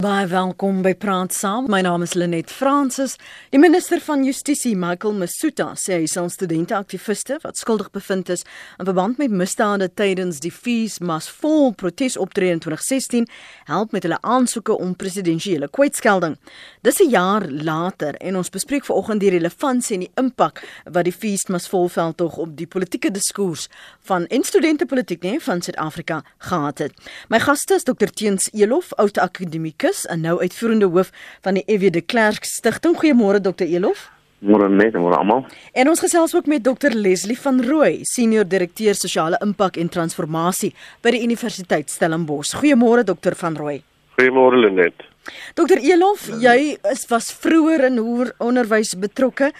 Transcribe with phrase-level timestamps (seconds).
[0.00, 1.66] Baie welkom by Praat Saam.
[1.68, 3.18] My naam is Lenet Fransis.
[3.52, 8.46] Die minister van Justisie, Michael Masuta, sê hy sal studente aktiviste wat skuldig bevind is
[8.80, 10.96] in verband met misdade tydens die Fees
[11.28, 13.26] Fall protesoptrede in 2016
[13.68, 16.38] help met hulle aansoeke om presidensiële kwytskelding.
[16.80, 21.12] Dis 'n jaar later en ons bespreek vanoggend die relevantie en die impak wat die
[21.12, 23.68] Fees Fall veldtog op die politieke diskurs
[24.00, 26.92] van en studentepolitiek nee van Suid-Afrika gehad het.
[27.28, 31.10] My gaste is Dr Teens Elof, oud akademikus Markus, en nou uitvoerende hoof
[31.42, 32.94] van die EW de Klerk Stichting.
[32.94, 33.66] Goeiemôre Dr.
[33.66, 34.10] Elof.
[34.38, 35.42] Môre net, môre almal.
[35.74, 36.94] En ons gesels ook met Dr.
[36.94, 40.70] Leslie van Rooi, senior direkteur sosiale impak en transformasie
[41.02, 42.54] by die Universiteit Stellenbosch.
[42.62, 43.34] Goeiemôre Dr.
[43.34, 43.80] van Rooi.
[44.14, 45.10] Goeiemôre Lenet.
[45.58, 49.50] Dokter Elof, jy is was vroeër in hoër onderwys betrokke.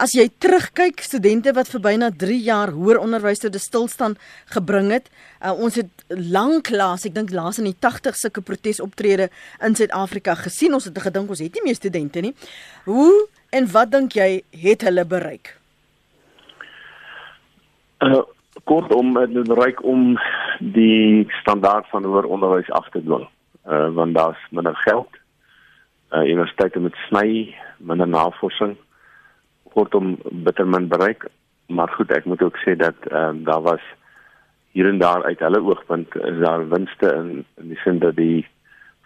[0.00, 4.16] As jy terugkyk, studente wat vir byna 3 jaar hoër onderwys tot stilstand
[4.48, 5.10] gebring het.
[5.44, 9.28] Uh, ons het lank laas, ek dink laas in die 80 sulke protesoptrede
[9.60, 10.72] in Suid-Afrika gesien.
[10.72, 12.32] Ons het gedink ons het nie meer studente nie.
[12.88, 13.12] Hoe
[13.52, 15.52] en wat dink jy het hulle bereik?
[18.00, 18.24] Uh,
[18.64, 20.14] kortom, dit bereik om
[20.64, 23.28] die standaard van hoër onderwys af te dwing
[23.68, 25.12] uh, want daar's minder geld.
[26.10, 28.78] Uh universiteite met sny, minder navorsing
[29.74, 31.26] kortom bitter min bereik.
[31.66, 33.84] Maar goed, ek moet ook sê dat ehm uh, daar was
[34.72, 38.46] hier en daar uit hulle oogpunt is daar winste in in die sin dat die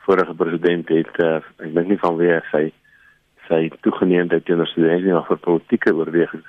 [0.05, 2.65] vorige president het uh, ek dink nie van wie sy
[3.49, 6.49] sy toegeneem dat teenoor studente nog vir politieke oorwegings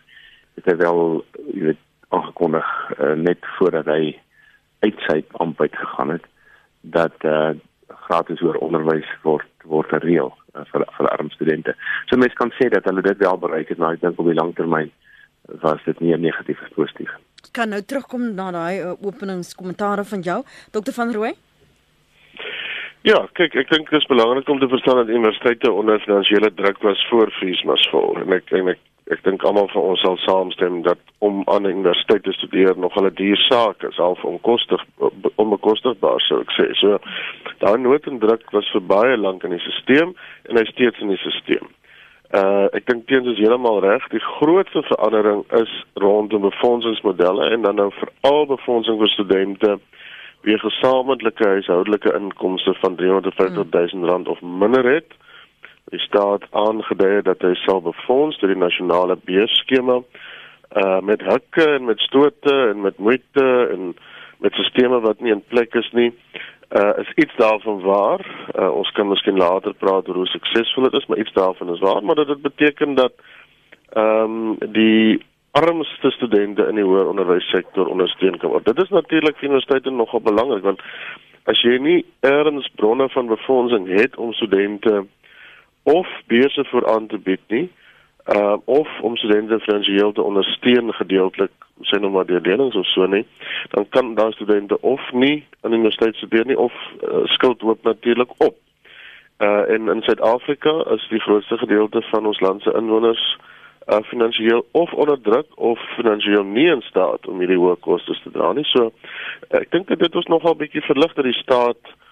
[0.55, 1.01] het hy wel
[1.53, 4.15] jy weet aangekondig uh, net voordat hy
[4.83, 6.27] uit sy amp uitgegaan het
[6.97, 7.53] dat uh,
[8.07, 11.75] gratis oor onderwys word word gereël uh, vir vir arm studente.
[12.09, 14.39] So mense kan sê dat hulle dit wel bereik het, maar ek dink op die
[14.39, 14.91] langtermyn
[15.61, 17.11] was dit nie 'n negatiewe positief.
[17.51, 21.33] Kan nou terugkom na daai uh, openingskommentare van jou, Dr van Rooi?
[23.05, 26.81] Ja, kyk, ek dink dit is belangrik om te verstaan dat universiteite onder finansiële druk
[26.81, 28.79] was voor fees mas vol en ek en ek
[29.13, 32.95] ek dink almal van ons sal saamstem dat om aan 'n universiteit te studeer nog
[32.97, 34.83] 'n duur saak is, half onkostig
[35.35, 36.73] onbekostigbaar sou ek sê.
[36.73, 36.97] So
[37.59, 40.15] daai nood en druk was vir baie lank in die stelsel
[40.49, 41.67] en hy steeds in die stelsel.
[42.33, 44.07] Uh ek dink teens is heeltemal reg.
[44.09, 49.79] Die grootste verandering is rondom befondsingsmodelle en dan nou veral befondsing vir studente
[50.41, 55.13] wie gesamentlike huishoudelike inkomste van 350 000 rand of minder het.
[55.95, 60.01] Uh die staat aangedui dat hy sal befonds deur die nasionale beursskema
[60.81, 63.45] uh met hakke en met stote en met moeite
[63.75, 63.93] en
[64.43, 66.11] met stelsels wat nie in plek is nie
[66.75, 68.25] uh is iets daarvan waar.
[68.59, 71.83] Uh, ons kan miskien later praat oor hoe suksesvol dit is maar iets daarvan is
[71.85, 72.03] waar.
[72.03, 73.13] Maar dit beteken dat
[73.93, 75.21] ehm um, die
[75.55, 78.65] armste studente in die hoër onderwyssektor ondersteun kan word.
[78.65, 80.81] Dit is natuurlik vir universiteite nogal belangrik want
[81.45, 85.05] as jy nie erns bronne van befondsing het om studente
[85.85, 87.67] of beurse vir aan te bied nie
[88.33, 91.51] uh of om studente finansiëel te ondersteun gedeeltelik
[91.85, 93.25] sê nou maar deur lenings of so nie
[93.73, 96.73] dan kan daai studente of nie aan die universiteit studeer nie of
[97.03, 98.55] uh, skuld loop natuurlik op.
[99.37, 103.37] Uh en in Suid-Afrika is die grootste gedeelte van ons land se inwoners
[103.93, 108.31] uh finansiëel of onder druk of finansiëel nie in staat om hierdie hoë kostes te
[108.31, 108.65] dra nie.
[108.71, 112.04] So uh, ek dink dit is nogal bietjie verlig dat die staat uh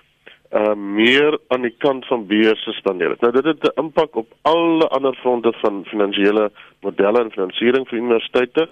[0.76, 3.16] meer aan die kant van beurse spandeer.
[3.20, 7.98] Nou dit het 'n impak op alle ander fronte van finansiële modelle en finansiering vir
[7.98, 8.70] universiteite.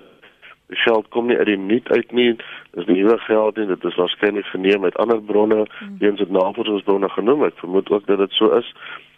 [0.67, 2.35] Die geld kom nie uit die niet uit nie.
[2.71, 3.65] Dis nie nuwe geld nie.
[3.65, 5.95] Dit is waarskynlik geneem uit ander bronne, hmm.
[5.99, 7.43] eens het navorsingsbronne genoem.
[7.43, 8.73] Ek vermoed ook dat dit so is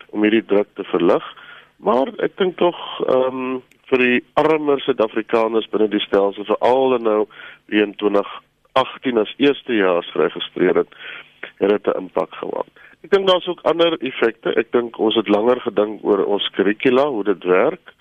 [0.09, 1.23] om hierdie druk te verlig.
[1.77, 7.27] Maar ek dink tog ehm um, vir die armer Suid-Afrikaners binne die stelsel veral nou
[7.65, 10.95] wie in 2018 as eerstejaars geregistreer het
[11.57, 12.67] het dit 'n impak gehad.
[13.03, 14.53] Ek dink daar's ook ander effekte.
[14.55, 17.93] Ek dink ons het langer gedink oor ons kurrikula, hoe dit werk.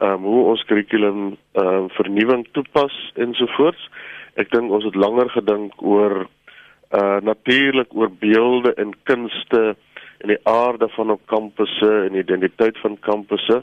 [0.00, 3.90] Ehm um, hoe ons kurrikulum ehm um, vernuwing toepas ensovoorts.
[4.34, 6.26] Ek dink ons het langer gedink oor
[6.92, 9.76] uh natuurlik oor beelde en kunste
[10.18, 13.62] en die aarde van op kampusse en die identiteit van kampusse.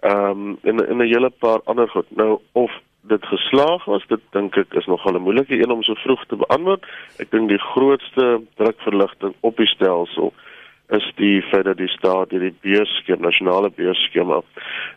[0.00, 2.06] Ehm um, en en 'n hele paar ander goed.
[2.16, 2.70] Nou of
[3.08, 6.36] dit geslaag was, dit dink ek is nogal 'n moeilike een om so vroeg te
[6.36, 6.84] beantwoord.
[7.18, 10.32] Ek dink die grootste drukverligting op die stelsel
[10.88, 14.42] is die feit dat die staat hierdie beursskema, nasionale beursskema,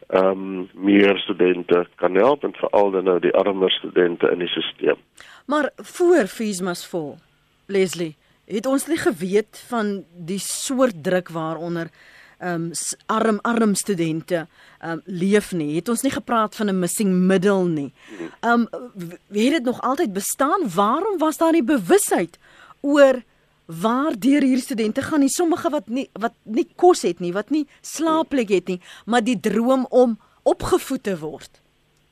[0.07, 4.47] ehm um, meer studente kan help en veral dan nou die armer studente in die
[4.47, 5.01] stelsel.
[5.45, 7.17] Maar voor fees must fall.
[7.65, 8.15] Leslie,
[8.45, 11.89] het ons nie geweet van die soort druk waaronder
[12.39, 12.71] um
[13.06, 14.47] arm arm studente
[14.86, 15.75] um leef nie.
[15.75, 17.94] Het ons nie gepraat van 'n missing middle nie.
[18.41, 18.68] Um
[19.27, 20.69] het dit nog altyd bestaan?
[20.75, 22.39] Waarom was daar nie bewusheid
[22.81, 23.21] oor
[23.65, 27.50] waar deur hierdie studente gaan nie sommige wat nie wat nie kos het nie, wat
[27.50, 31.62] nie slaapplek het nie, maar die droom om opgevoed te word.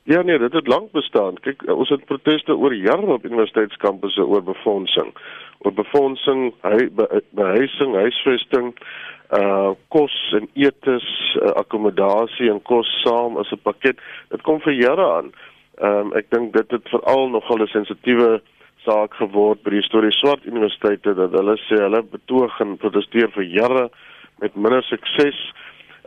[0.07, 1.35] Ja nee, dit het lank bestaan.
[1.44, 5.12] Kyk, ons het proteste oor jare op universiteitskampusse oor befondsing.
[5.65, 6.88] Oor befondsing, hy
[7.35, 8.71] behuising, huisvesting,
[9.35, 13.97] uh kos en etes, uh, akkommodasie en kos saam as 'n pakket.
[14.29, 15.31] Dit kom vir jare aan.
[15.81, 18.41] Ehm um, ek dink dit het veral nogal 'n sensitiewe
[18.85, 23.44] saak geword by die storie swart universiteite dat hulle sê hulle betoog en protesteer vir
[23.44, 23.89] jare
[24.39, 25.53] met minder sukses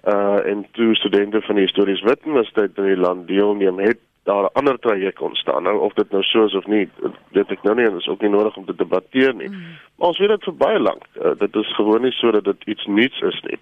[0.09, 4.43] uh en toe studente van die histories wit universiteit in die land deelneem het daar
[4.45, 5.63] 'n ander traject ontstaan.
[5.63, 6.89] Nou of dit nou so is of nie
[7.31, 9.49] dit ek nou nie en is ook nie nodig om te debatteer nie.
[9.49, 9.63] Mm.
[9.97, 11.03] maar ons weet dit vir baie lank.
[11.17, 13.59] Uh, dit is gewoon nie so dat dit iets nuuts is nie.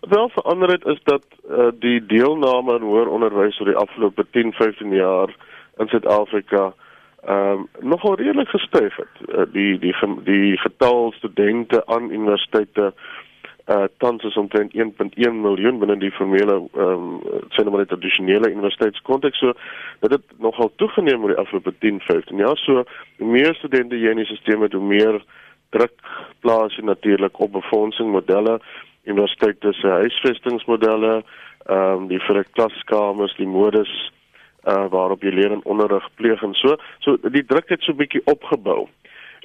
[0.00, 4.26] Wat wel verander het is dat uh, die deelname aan hoër onderwys oor die afgelope
[4.30, 5.34] 10 15 jaar
[5.76, 6.74] in Suid-Afrika
[7.26, 9.14] ehm um, nogal redelik gestyg het.
[9.28, 9.94] Uh, die die
[10.24, 12.94] die getal studente aan universiteite
[13.66, 17.06] uh tans is omtrent 1.1 miljoen binne die formele ehm um,
[17.56, 19.54] nou maar die tradisionele universiteitskonteks so
[20.04, 22.58] dit het nogal toegeneem oor die afgelope 10 15 jaar.
[22.62, 22.84] So
[23.18, 25.18] hoe meer studente jy in die stelsel het hoe meer
[25.74, 25.96] druk
[26.46, 28.60] plaas jy natuurlik op befondsing modelle
[29.04, 31.16] universiteite se huisvestingsmodelle
[31.66, 33.90] ehm um, die vir klaskamers die modus
[34.66, 36.76] uh waarop jy leer en onderrig pleeg en so.
[37.02, 38.86] So die druk het so 'n bietjie opgebou.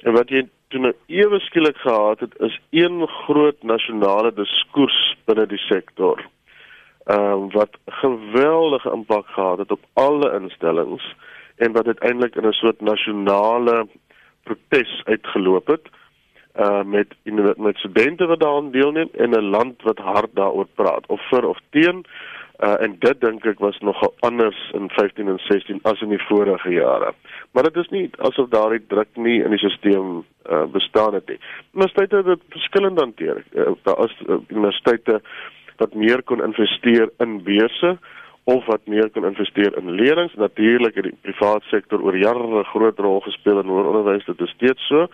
[0.02, 4.98] En wat jy toe nou ewe skielik gehad het is een groot nasionale diskurs
[5.28, 6.24] binne die sektor.
[7.04, 11.14] Ehm um, wat geweldige impak gehad het op alle instellings
[11.56, 13.86] en wat uiteindelik in 'n soort nasionale
[14.42, 15.86] protes uitgeloop het
[16.56, 17.08] uh met
[17.56, 21.58] met studente wat daaraan deelneem en 'n land wat hard daaroor praat of vir of
[21.70, 22.04] teen
[22.62, 26.24] Uh, en dit dink ek was nogal anders in 15 en 16 as in die
[26.28, 27.08] vorige jare.
[27.52, 31.38] Maar dit is nie asof daardie druk nie in die stelsel uh, bestaan het nie.
[31.74, 33.44] Universiteite het dit verskillend hanteer.
[33.52, 35.20] Uh, daar is uh, universiteite
[35.76, 37.98] wat meer kon investeer in beurse
[38.44, 40.34] of wat meer kon investeer in leerlings.
[40.34, 44.24] Natuurlik het die private sektor oor jare 'n groot rol gespeel in hoër onderwys.
[44.24, 45.06] Dit is steeds so.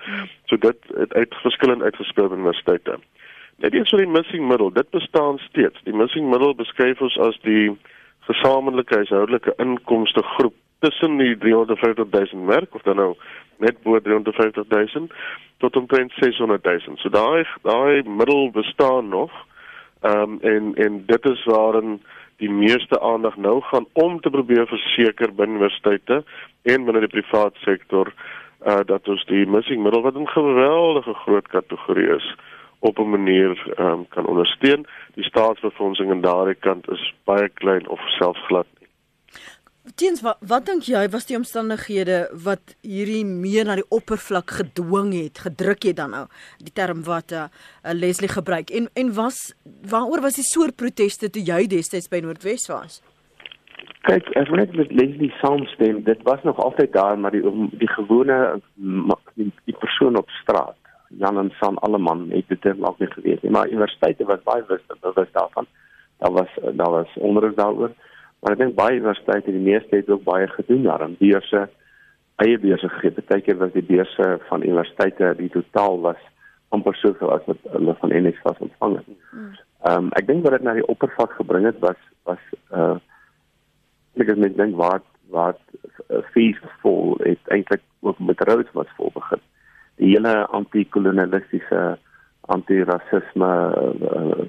[0.47, 2.99] So dit het uit verskillend uitgespeel by universiteite.
[3.57, 5.83] Net eens vir die missing middle, dit bestaan steeds.
[5.85, 7.77] Die missing middle beskryf ons as die
[8.21, 13.17] gesamentlike huishoudelike inkomste groep tussen die 350 000 merk of dan nou
[13.57, 14.65] net bo 350
[14.95, 15.07] 000
[15.59, 16.97] tot omtrent 600 000.
[16.97, 19.33] So daai daai middel bestaan nog.
[20.01, 22.03] Ehm um, en en dit is waarin
[22.37, 26.23] die meeste aandag nou gaan om te probeer verseker binne universiteite
[26.63, 28.13] en binne die private sektor
[28.67, 32.35] uh dat ons die missing middle wat 'n geweldige groot kategorie is
[32.79, 34.87] op 'n manier um, kan ondersteun.
[35.15, 38.67] Die staatsbefondsing aan daardie kant is baie klein of selfs glad
[39.89, 39.97] nie.
[39.99, 45.13] Tiens, wat, wat dink jy was die omstandighede wat hierdie meer na die oppervlak gedwing
[45.17, 46.25] het, gedruk het dan nou,
[46.63, 48.71] die term wat uh, uh, Leslie gebruik.
[48.71, 49.55] En en was
[49.91, 53.01] waaroor was die soort proteste toe jy destyds by Noordwes was?
[54.09, 56.05] Kyk, ek moet net met Leslie saamstem.
[56.05, 57.43] Dit was nog altyd daar, maar die
[57.79, 58.61] die gewone
[59.35, 63.51] die, die persoon op straat Jan en San Alleman het dit dalk nie geweet nie,
[63.51, 65.67] maar universiteite was baie bewus bewus daarvan.
[66.19, 67.93] Daar was daar was onderrig daaroor.
[68.41, 71.17] Maar ek dink baie universiteite, die meeste het ook baie gedoen daarin.
[71.19, 71.67] Beurse
[72.39, 73.17] eie beurse gegee.
[73.17, 76.21] Partykeer was die beurse van universiteite die totaal was
[76.75, 79.13] amper soveel as wat hulle van NS was ontvang het.
[79.31, 79.53] Hmm.
[79.89, 82.97] Ehm um, ek dink wat dit na die oppervlak gebring het was was uh
[84.19, 85.61] ek dink dink wat wat
[86.09, 89.43] uh, fees vol het eintlik ook met routes was vol begin
[89.99, 91.83] die hele anti-kolonialistiese
[92.55, 93.51] anti-rasisme
[94.11, 94.45] uh,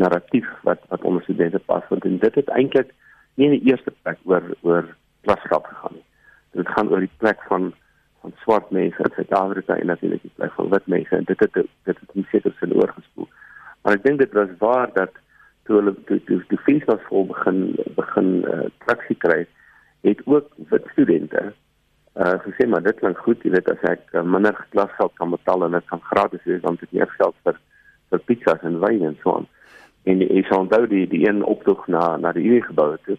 [0.00, 2.92] narratief wat wat onder studente pas want dit het eintlik
[3.34, 4.90] nie in die eerste plek oor oor
[5.26, 6.04] klasgrap gegaan nie.
[6.58, 7.72] Dit gaan oor die plek van
[8.22, 11.54] van swart mense in Suid-Afrika en natuurlik die plek van wit mense en dit het
[11.54, 13.28] dit het nie seker sin oorgespoel.
[13.82, 15.16] Maar ek dink dit was waar dat
[15.66, 17.64] toe hulle toe die, die feestas vol begin
[17.96, 19.40] begin uh, traksie kry
[20.06, 21.50] het ook wit studente
[22.22, 25.64] uh gesê maar dit klink goed, jy weet as ek uh, minder klasgeld kan betaal
[25.66, 27.60] en dit kan gratis wees dan het ek meer geld vir
[28.12, 29.46] vir pizzas en wyn en so aan.
[30.02, 33.16] En ek sal onthou die die een optog na na die hierdie gebou toe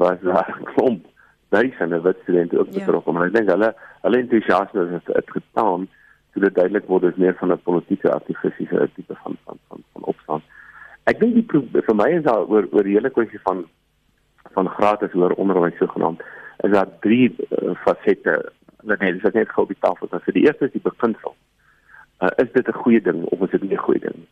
[0.00, 1.06] was daar klomp
[1.48, 2.78] duisende wit studente ook ja.
[2.78, 3.70] betrokke, maar ek dink hulle
[4.02, 5.88] hulle entoesiasme het het getaan
[6.32, 10.04] toe dit duidelik word is meer van 'n politieke aktivistiese tipe van van van van
[10.12, 10.44] opstand.
[11.04, 13.64] Ek dink die vir my is daar oor oor die hele kwessie van
[14.52, 16.20] van gratis hoër onderwys sogenaamd
[16.64, 20.34] is daar drie uh, fasette wat net is net gou op die tafel dan vir
[20.34, 21.32] die eerste is die beginsel.
[21.32, 21.47] Uh,
[22.18, 24.26] is dit 'n goeie ding of is dit nie 'n goeie ding?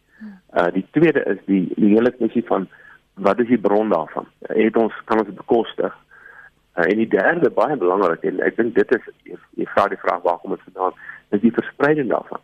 [0.54, 2.68] Uh die tweede is die die hele kwessie van
[3.14, 4.26] wat is die bron daarvan?
[4.48, 5.94] Uh, het ons kan ons bekostig?
[6.76, 9.04] Uh, en die derde baie belangrik en ek dink dit is
[9.54, 10.92] jy vra die vraag waar kom dit vandaan?
[11.28, 12.40] Is die verspreiding daarvan.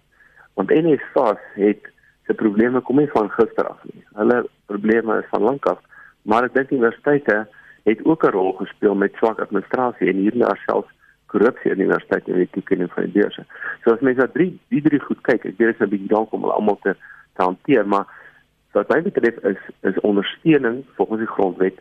[0.54, 1.90] Want NSFAS het
[2.26, 4.04] se probleme kom nie van gister af nie.
[4.14, 5.78] Hulle probleme is van lank af,
[6.22, 7.48] maar ek dink universiteite
[7.84, 10.86] het ook 'n rol gespeel met swak administrasie en hier daar self
[11.32, 13.44] korrupsie in die universiteit en die toekenning van die beurse.
[13.84, 16.12] So as mense na drie die drie goed kyk, ek weet dit is 'n bietjie
[16.14, 16.94] dalk om almal te
[17.36, 18.06] te hanteer, maar
[18.72, 21.78] wat my betref is is ondersteuning volgens die grondwet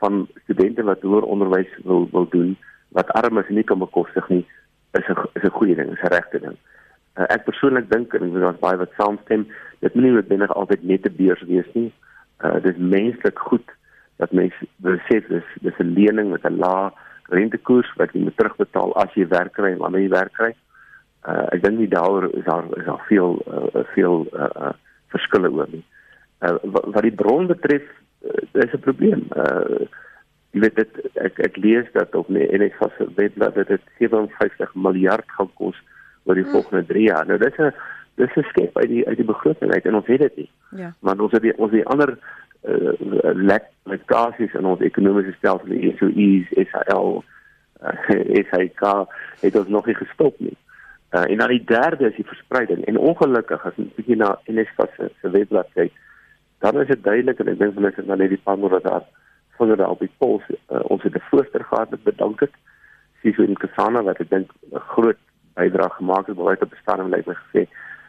[0.00, 2.56] van studente wat hoër onderwys wil wil doen
[2.88, 4.46] wat arm is en nie kan bekostig nie,
[4.92, 6.56] is 'n is 'n goeie ding, is 'n regte ding.
[7.18, 9.46] Uh, ek persoonlik dink en daar's baie wat saamstem,
[9.80, 11.92] dit moet nie noodwendig altyd net 'n beurs wees nie.
[12.44, 13.68] Uh dit is menslik goed
[14.16, 16.92] dat mense besef dis dis 'n lening met 'n lae
[17.28, 20.50] rentekoers wat jy moet terugbetaal as jy werk kry en wanneer jy werk kry.
[21.28, 24.74] Uh ek dink nie daaroor is daar is daar veel uh, veel uh, uh
[25.12, 25.84] verskille oor nie.
[26.44, 27.84] Uh wat, wat die bron betref,
[28.24, 29.26] uh, is 'n probleem.
[29.36, 29.86] Uh
[30.56, 34.74] jy weet dit ek ek lees dat op die NSFAS se webblad dat dit 57
[34.74, 35.76] miljard gaan kos
[36.24, 36.52] oor die mm.
[36.56, 37.26] volgende 3 jaar.
[37.26, 37.72] Nou dis 'n
[38.16, 40.50] dis 'n skep uit die uit die begroting uit en ons weet dit nie.
[40.70, 40.92] Ja.
[41.00, 42.18] Maar ons het die, ons die ander
[42.64, 47.22] uh, lek lekkasies in ons ekonomiese stelsel die SOEs, SAL,
[47.80, 47.94] uh,
[48.50, 48.82] SAK
[49.40, 50.56] het ons nog nie gestop nie.
[51.14, 54.92] Uh, en dan die derde is die verspreiding en ongelukkig as jy bietjie na NSFAS
[54.96, 55.94] se, se webblad kyk,
[56.60, 59.06] dan is dit duidelik en ek dink hulle het dan net die panora daar
[59.58, 62.54] van daar op die pols uh, ons het 'n voorsteur gehad met bedank het.
[63.22, 65.18] Sies in Kasana wat ek dink 'n groot
[65.54, 67.66] bydrae gemaak het by die bestaan en het gesê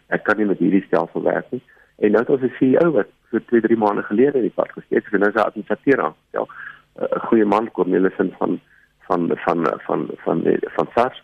[0.08, 1.64] ek kan nie met hierdie stelsel werk nie.
[2.00, 4.72] En nou het ons 'n CEO wat so 2, 3 maande gelede in die pad
[4.72, 6.16] gesteek het en nou is hy administrateur aan.
[6.32, 6.46] Ja,
[7.00, 8.60] 'n goeie man Cornelissen van
[9.00, 11.24] van van van van van, van SARS.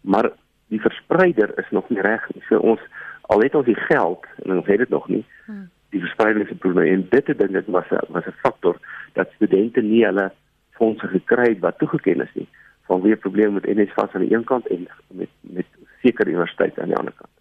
[0.00, 0.30] Maar
[0.68, 2.42] die verspreider is nog nie reg nie.
[2.48, 2.80] So ons
[3.20, 5.24] al het ons die geld en ons het dit nog nie.
[5.46, 5.70] Hmm.
[5.90, 8.76] Die verspreiding is 'n probleem en dit het dink ek was 'n was 'n faktor
[9.12, 10.32] dat studente nie hulle
[10.70, 12.48] fondse gekry het wat toegeken is nie.
[12.86, 15.66] Vanweer probleme met NSFAS aan die een kant en met met
[16.02, 17.33] sekere universiteite aan die ander kant.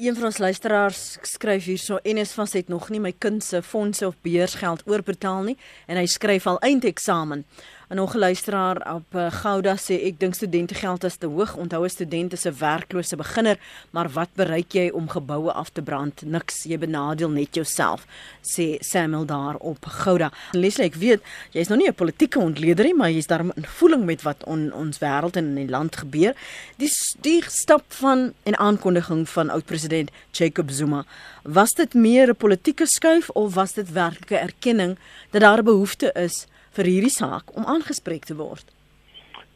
[0.00, 4.14] Een van ons luisteraars skryf hierso NSFAS het nog nie my kind se fondse of
[4.24, 5.58] beursgeld oorbetaal nie
[5.92, 7.42] en hy skryf al eindeksamen.
[7.90, 11.56] 'n nog luisteraar op uh, Gouda sê ek dink studente geld is te hoog.
[11.56, 13.58] Onthou 'n student is 'n werklose beginner,
[13.90, 16.22] maar wat bereik jy om geboue af te brand?
[16.22, 18.06] Niks, jy benadeel net jouself,
[18.42, 20.30] sê Samuel daar op Gouda.
[20.52, 21.20] Leslie, ek weet
[21.50, 24.44] jy is nog nie 'n politieke ontleder nie, maar jy's daar in voeling met wat
[24.44, 26.34] on, ons wêreld en in die land gebeur.
[26.76, 31.04] Die die stap van 'n aankondiging van oud-president Jacob Zuma,
[31.42, 34.96] was dit meer 'n politieke skuif of was dit werklike erkenning
[35.30, 36.46] dat daar 'n behoefte is
[36.80, 38.64] vir hierdie saak om aangespreek te word?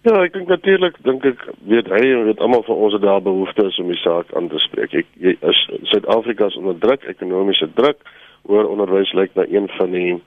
[0.05, 3.65] Ja, ek dink natuurlik dink ek weet hy weet almal van ons het daar behoefte
[3.71, 4.93] is om die saak aan te spreek.
[4.93, 8.05] Ek is Suid-Afrika se onder druk, ekonomiese druk,
[8.45, 10.19] oor onderwys lyk na een van die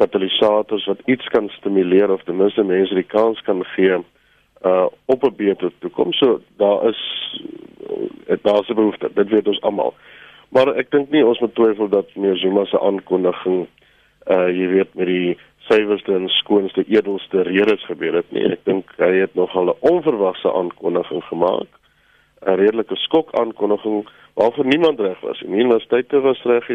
[0.00, 3.98] katalisators wat iets kan stimuleer of ten minste mense die kans kan gee
[4.64, 6.18] uh op 'n beter toekoms.
[6.18, 7.00] So daar is
[8.42, 9.10] daar is 'n behoefte.
[9.14, 9.94] Dit weet ons almal.
[10.48, 13.66] Maar ek dink nie ons moet twyfel dat meneer Zuma se aankondiging
[14.26, 18.44] uh jy weet met die suiwerste en skoonste edelste redes gebeur het nie.
[18.52, 21.70] Ek dink hy het nogal 'n onverwagse aankondiging gemaak.
[22.46, 25.38] 'n Redelike skok aankondiging waarvoor niemand reg was.
[25.38, 26.66] Die universiteite was reg.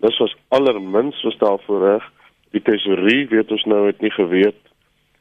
[0.00, 2.04] Dis was allermins was daarvoor reg.
[2.50, 4.60] Die tesourier weet ons nou het nie geweet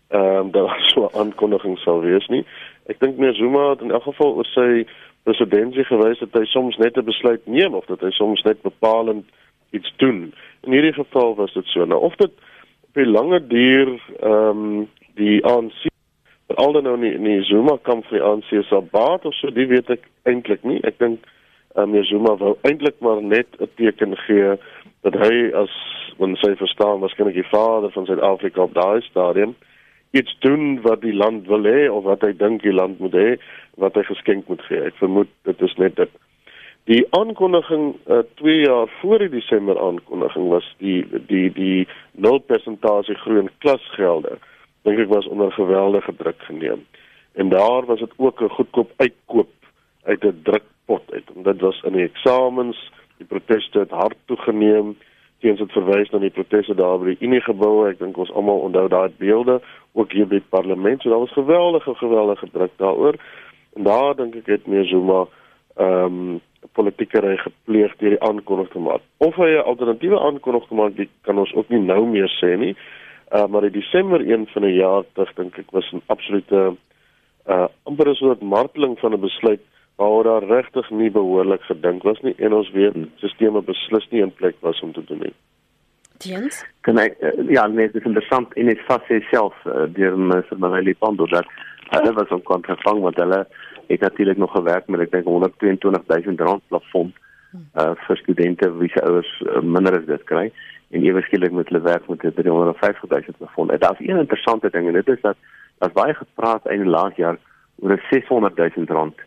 [0.10, 2.46] ehm um, dat so 'n aankondiging sou wees nie.
[2.86, 4.86] Ek dink meer Zuma het in elk geval oor sy
[5.24, 9.26] presidentsie gewys dat hy soms net 'n besluit neem of dat hy soms net bepalend
[9.72, 10.34] iets doen.
[10.64, 11.86] In hierdie geval was dit so.
[11.86, 12.32] Nou of dit
[12.92, 15.88] op die lange duur ehm um, die ANC
[16.56, 19.70] al dan nou nie nie Zuma kamp vir die ANC sal baat of so, dit
[19.70, 20.82] weet ek eintlik nie.
[20.84, 21.24] Ek dink
[21.80, 24.58] ehm um, Zuma wou eintlik maar net 'n teken gee
[25.08, 25.72] dat hy as
[26.18, 29.56] wanneer sy verstaan waarskynlik die vader van Suid-Afrika op daai stadium
[30.12, 33.38] iets doen wat die land wil hê of wat hy dink die land moet hê,
[33.80, 34.84] wat hy geskenk moet gee.
[34.84, 36.12] Ek vermoed dit is net dit.
[36.90, 37.96] Die aankondiging
[38.36, 42.28] 2 uh, jaar voor die Desember aankondiging was die die die 0%
[43.22, 44.40] groei in klasgelde.
[44.82, 46.86] Dink ek was onder geweldige druk geneem.
[47.38, 49.54] En daar was dit ook 'n goedkoop uitkoop
[50.04, 51.30] uit 'n drukpot uit.
[51.36, 54.98] En dit was in die eksamens, die proteste het hard toegeneem.
[55.40, 57.90] Teens het verwys na die proteste daar by die Unie gebou.
[57.90, 59.62] Ek dink ons almal onthou daai beelde
[59.94, 61.02] ook hier by die parlement.
[61.02, 63.16] So daar was geweldige geweldige druk daaroor.
[63.74, 65.28] En daar dink ek het meer maar
[65.76, 66.42] ehm um,
[66.74, 69.02] politieke ry gepleeg deur die aankondiging te maak.
[69.18, 72.58] Of hy 'n alternatiewe aankondiging te maak, dit kan ons ook nie nou meer sê
[72.58, 72.76] nie.
[73.32, 76.76] Uh maar in Desember 1 van 'n jaar terug dink ek was 'n absolute
[77.48, 79.62] uh amper 'n soort marteling van 'n besluit
[79.96, 84.34] waar daar regtig nie behoorlik gedink was nie en ons weet sisteme beslis nie in
[84.34, 85.34] plek was om te doen nie.
[86.18, 86.66] Tiens?
[86.82, 90.58] Kan ek uh, ja, nee, dit is interessant en dit vas self uh, deur Mr.
[90.58, 91.46] Manali Pando dat
[91.96, 93.48] hulle was op kontrak vang met hulle
[93.88, 97.14] het natuurlik nog gewerk met ek dink 122000 rand plafon
[97.76, 100.52] uh vir studente wie se ouers uh, minder as dit kry
[100.92, 103.68] en ewe skielik met hulle werk met 'n 350 000 plafon.
[103.68, 105.38] Dit is 'n interessante ding en dit is dat
[105.80, 107.38] daar's baie gepraat in die laaste jaar
[107.80, 109.18] oor 'n 600 000 rand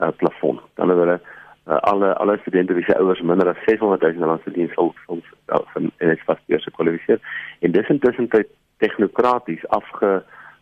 [0.00, 0.60] uh plafon.
[0.74, 1.20] Dan hulle
[1.68, 5.20] uh, alle alle studente wie se ouers minder as 600 000 rand verdien sal sal
[5.46, 7.20] van en dit vas eers gekwalifiseer.
[7.60, 9.68] En dis intussen tyd technokraties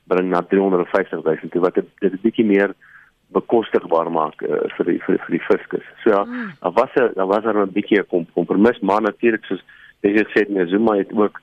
[0.08, 2.74] afgebring na 350 000 toe wat dit 'n bietjie meer
[3.32, 5.84] bekostigbaar maak uh, vir die vir, vir die fiskus.
[6.02, 6.52] So ja, mm.
[6.60, 9.62] daar was 'n daar was 'n bietjie 'n kompromis, maar natuurlik soos
[10.00, 11.40] jy gesê het, nee, Zuma het ook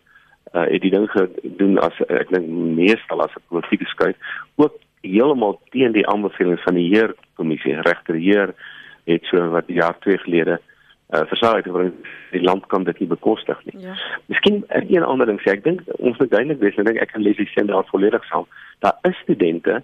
[0.54, 4.16] uh, het die ding gedoen as ek dink meestal as 'n politieke skuif,
[4.56, 8.54] ook heeltemal teen die aanbevelings van die heer kommissie regter heer
[9.06, 10.60] het so wat jaar twee gelede
[11.10, 11.94] uh, versaak het
[12.32, 13.82] die land kan dit nie bekostig nie.
[13.86, 13.96] Ja.
[14.26, 17.14] Miskien een ander ding sê ek dink ons moet duidelik wees en ek dink ek
[17.14, 18.46] kan Leslie sê daar volledig saam.
[18.86, 19.82] Daar is studente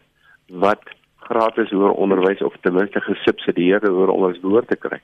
[0.48, 0.84] wat
[1.26, 5.02] gratis hoër onderwys of ten minste gesubsidieerde hoër onderwys behoort te kry.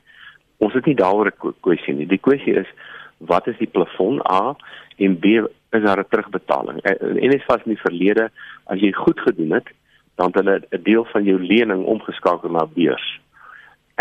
[0.61, 2.05] Ons het nie daaroor 'n kwessie nie.
[2.05, 2.69] Die kwessie is
[3.17, 4.55] wat is die plafon A
[4.97, 5.25] en B
[5.71, 6.79] is daar 'n terugbetaling.
[6.81, 8.29] En is vas in die verlede
[8.65, 9.67] as jy goed gedoen het,
[10.15, 13.20] dan het hulle 'n deel van jou lening omgeskakel na beurs.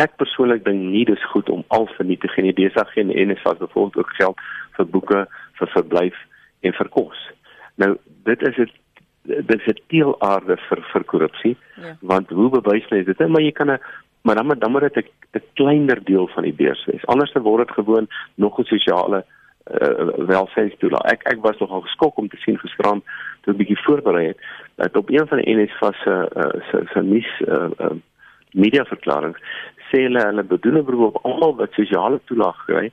[0.01, 2.57] Ek persoonlik dink nie dis goed om al verniet te gee nie.
[2.57, 4.45] Dis ag geen en is vas byvoorbeeld ook geld
[4.77, 5.25] vir boeke,
[5.61, 6.21] vir verblyf
[6.61, 7.25] en vir kos.
[7.77, 8.71] Nou dit is 'n
[9.23, 11.97] dit is 'n teelaarde vir vir korrupsie ja.
[12.01, 13.81] want hoe bewys jy dit maar jy kan 'n
[14.23, 17.67] maar dan dan moet dit 'n kleiner deel van die beurs wees anders dan word
[17.67, 19.25] dit gewoon nog 'n sosiale
[19.81, 23.05] uh, welstandstoelaag ek ek was nogal geskok om te sien gisterand
[23.41, 24.39] toe 'n bietjie voorberei het
[24.75, 27.97] dat op een van die NSFAS se uh, se se nuus uh, uh,
[28.53, 29.37] media verklaring
[29.91, 32.87] sê hulle hulle bedoel 'n beroep op almal wat sosiale toelaag kry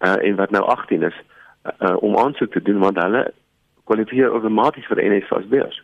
[0.00, 1.16] uh, en wat nou 18 is
[1.64, 3.32] uh, uh, om aansoek te doen want hulle
[3.84, 5.82] kwalifiseer outomaties vir NSFAS beurs.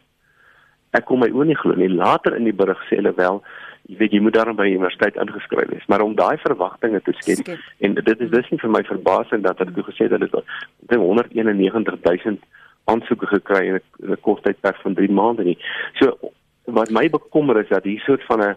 [0.97, 1.89] Ek kom my oë nie glo nie.
[1.89, 3.43] Later in die berig sê hulle wel,
[3.91, 7.53] jy weet jy moet daarom by universiteit ingeskryf wees, maar om daai verwagtinge te skep
[7.79, 10.51] en dit is dis nie vir my verbasing dat hulle gesê het hulle het
[10.91, 12.43] 191000
[12.91, 13.81] aansoeke gekry in
[14.11, 15.59] 'n kort tydperk van 3 maande nie.
[15.99, 16.17] So
[16.65, 18.57] wat my bekommer is dat hier soort van 'n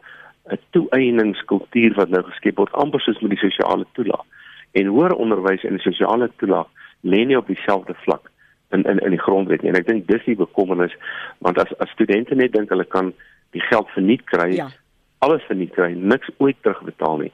[0.51, 4.25] 'n toeëningskultuur wat nou geskep word amper soos met die sosiale toelaag.
[4.71, 6.67] En hoër onderwys en sosiale toelaag
[7.01, 8.32] lê nie op dieselfde vlak
[8.71, 9.71] in in in die grondwet nie.
[9.71, 10.95] En ek dink dis die bekommernis
[11.39, 13.13] want as as studente net dink hulle kan
[13.56, 14.69] die geld verniet kry, ja.
[15.19, 17.32] alles verniet kry, niks ooit terugbetaal nie,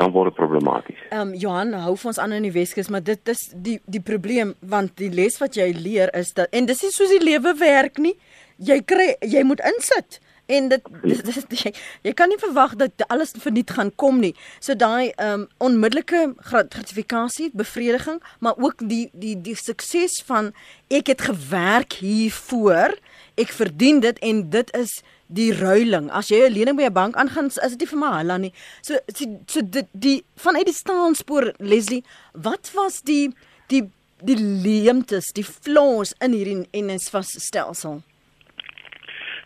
[0.00, 1.02] dan word dit problematies.
[1.10, 4.02] Ehm um, Johan, hou vir ons aan in die Weskus, maar dit is die die
[4.10, 7.54] probleem want die les wat jy leer is dat en dis nie soos die lewe
[7.60, 8.16] werk nie.
[8.58, 10.20] Jy kry jy moet insit.
[10.50, 11.72] En dit, dit, dit jy,
[12.08, 14.32] jy kan nie verwag dat alles verniet gaan kom nie.
[14.58, 20.50] So daai um onmiddellike gratifikasie, bevrediging, maar ook die die die sukses van
[20.90, 22.96] ek het gewerk hiervoor,
[23.40, 24.98] ek verdien dit en dit is
[25.30, 26.10] die ruiling.
[26.10, 28.52] As jy 'n lening by 'n bank aangaan, is dit nie vir my hala nie.
[28.82, 33.30] So so, so dit die vanuit die staanspoor Leslie, wat was die
[33.68, 33.90] die
[34.22, 38.02] die leemtes, die flaws in hierdie NSFAS stelsel?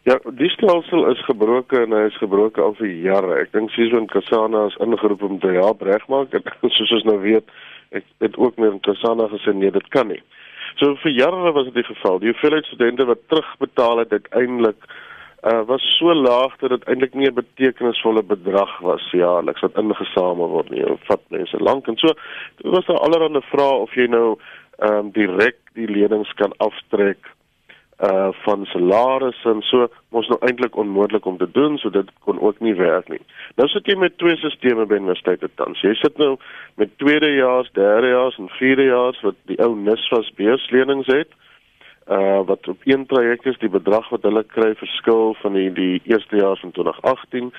[0.04, 3.36] Ja, die stelsel is gebroken en hy is gebroken al vir jare.
[3.40, 6.44] Ek dink Sizwe Kasana is ingeroep om te help regmaak en
[6.76, 7.46] soos ons nou weet,
[7.96, 10.20] ek het ook met Kasana gesê nee, dit kan nie.
[10.76, 12.20] So vir jare was dit die geval.
[12.20, 14.90] Die hoeveelheid studente wat terugbetaal het uiteindelik
[15.44, 20.48] uh was so laag dat dit eintlik nie 'n betekenisvolle bedrag was jaarliks wat ingesamel
[20.52, 20.84] word nie.
[20.84, 22.12] Dit vat mense lank en so.
[22.76, 24.36] Was daar allerlei vrae of jy nou
[24.78, 27.32] ehm um, direk die lenings kan aftrek
[28.04, 32.40] uh van salarisse en so mos nou eintlik onmoontlik om te doen so dit kon
[32.40, 33.20] ook nie werk nie.
[33.56, 35.80] Nou sit jy met twee sisteme by universiteite tans.
[35.82, 36.34] Jy sit nou
[36.80, 41.32] met tweedejaars, derdejaars en vierdejaars wat die ou NSFAS beurslenings het.
[42.10, 46.02] Uh wat op een traject is die bedrag wat hulle kry verskil van die die
[46.04, 47.52] eerste jaar van 2018.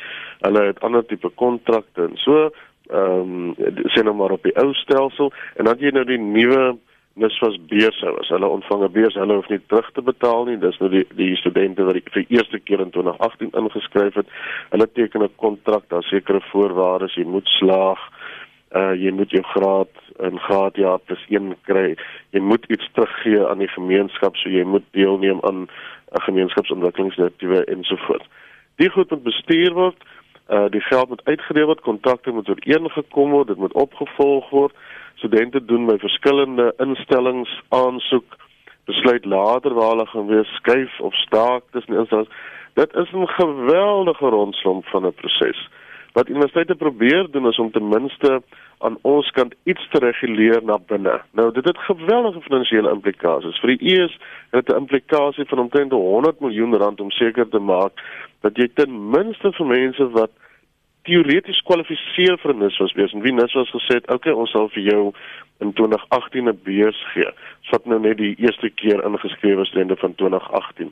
[0.45, 2.49] Hulle het ander tipe kontrakte en so
[2.93, 6.75] ehm um, sien nou maar op die ou stelsel en dan jy nou die nuwe
[7.15, 10.57] dis was beurse as hulle ontvang 'n beurs hulle hoef nie terug te betaal nie.
[10.57, 14.27] Dis nou die die studente wat die, vir eerste keer in 2018 ingeskryf het.
[14.69, 17.99] Hulle teken 'n kontrak daar sekere voorwaardes jy moet slaag
[18.75, 21.95] uh jy moet jou graad in graad jaar plus 1 kry.
[22.31, 25.67] Jy moet iets teruggee aan die gemeenskap so jy moet deelneem aan
[26.11, 28.27] 'n gemeenskapsontwikkelingsinisiatief ensovoorts
[28.75, 30.07] die goed moet bestuur word
[30.49, 34.73] uh die geld moet uitgedeel word kontrakte moet ooreengekom word dit moet opgevolg word.
[35.15, 38.35] Studente doen by verskillende instellings aansoek
[38.85, 42.29] besluit later waar hulle gaan wees skuif of staak tussen instellings.
[42.73, 45.69] Dit is 'n geweldige rondslomp van 'n proses
[46.15, 48.41] wat universiteite probeer doen is om ten minste
[48.87, 53.75] aan ons kant iets te reguleer na binne nou dit het geweldige finansiële implikasies vir
[53.75, 54.15] die ES
[54.55, 58.01] het dit 'n implikasie van omtrent 100 miljoen rand om seker te maak
[58.41, 60.31] dat jy ten minste vir mense wat
[61.05, 64.83] teoreties kwalifiseer vir NSFAS beurs en wie NSFAS gesê het, "Oké, okay, ons sal vir
[64.83, 65.13] jou
[65.59, 67.31] in 2018 'n beurs gee."
[67.71, 70.91] Wat nou net die eerste keer ingeskrewe studente van 2018.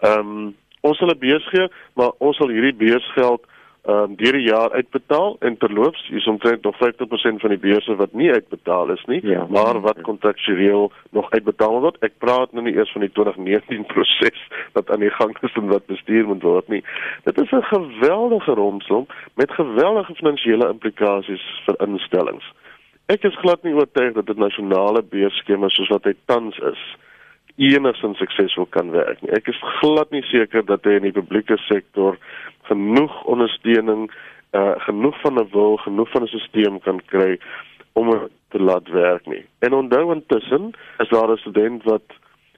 [0.00, 3.46] Ehm um, ons sal 'n beurs gee, maar ons sal hierdie beursgeld
[3.82, 7.96] ehm um, deur die jaar uitbetaal en terloops is omtrent nog 50% van die beurse
[7.96, 9.46] wat nie uitbetaal is nie, ja.
[9.50, 11.98] maar wat kontraktueel nog uitbetaal word.
[12.06, 15.66] Ek praat nou nie eers van die 2019 proses wat aan die gang is en
[15.66, 16.84] wat bestuur moet word nie.
[17.24, 22.46] Dit is 'n geweldige romslomp met geweldige finansiële implikasies vir instellings.
[23.06, 26.82] Ek is glad nie oortuig dat dit nasionale beursskema soos wat hy tans is
[27.56, 29.32] enigstens suksesvol kan werk nie.
[29.32, 32.18] Ek is glad nie seker dat hy in die publieke sektor
[32.70, 34.10] genoeg ondersteuning,
[34.52, 37.38] uh genoeg van 'n wil, genoeg van 'n stelsel kan kry
[37.92, 39.44] om te laat werk nie.
[39.58, 42.06] En onthou intussen, as daar 'n student wat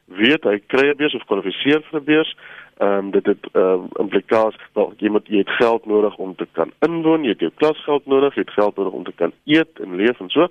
[0.04, 2.36] weet hy kry 'n beurs of kwalifiseer vir 'n beurs,
[2.78, 6.34] ehm um, dit het ehm um, implikasie wel jy moet jy het geld nodig om
[6.34, 9.32] te kan inwoon, jy het jou klasgeld nodig, jy het geld nodig om te kan
[9.44, 10.48] eet en leef en so.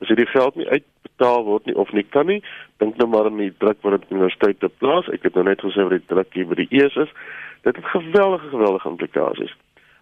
[0.00, 0.66] As jy die geld nie
[1.20, 2.42] uitbetaal word nie of nie kan nie,
[2.78, 5.08] dink nou maar aan die druk wat die universiteit te plaas.
[5.12, 7.12] Ek het nou net gesê wat die druk hier by die ES is.
[7.64, 9.54] Dit het geweldige geweldige implikasies.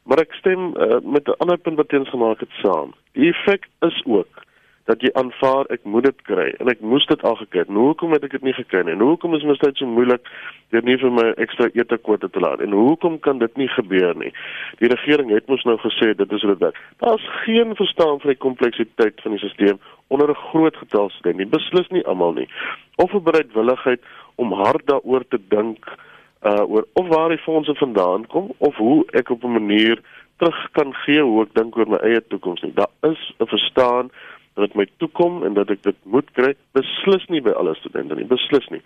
[0.05, 2.95] Maar ek stem uh, met 'n ander punt wat teens gemaak het saam.
[3.13, 4.47] Die effek is ook
[4.89, 7.67] dat jy aanvaar ek moet dit kry en ek moes dit al gekry.
[7.69, 8.97] Nou hoekom het ek dit nie gekry nie?
[8.97, 10.25] Nou hoekom is tyd so moeilik
[10.73, 12.63] deur nie vir my ekstra etekwote te laat?
[12.65, 14.33] En hoekom kan dit nie gebeur nie?
[14.81, 16.81] Die regering het mos nou gesê dit is dit werk.
[17.05, 21.53] Daar's geen verstaan vir die kompleksiteit van die stelsel onder 'n groot getal studente nie.
[21.53, 22.49] Beslis nie almal nie.
[22.97, 24.01] Of 'n bereidwilligheid
[24.37, 25.85] om hard daaroor te dink
[26.43, 30.01] uh oor of waar die fondse vandaan kom of hoe ek op 'n manier
[30.37, 32.73] terug kan gee hoe ek dink oor my eie toekoms nie.
[32.73, 34.11] Daar is 'n verstaan
[34.59, 36.55] dat dit my toekom en dat ek dit moet kry.
[36.77, 38.83] Beslis nie by alle studente nie, beslis nie.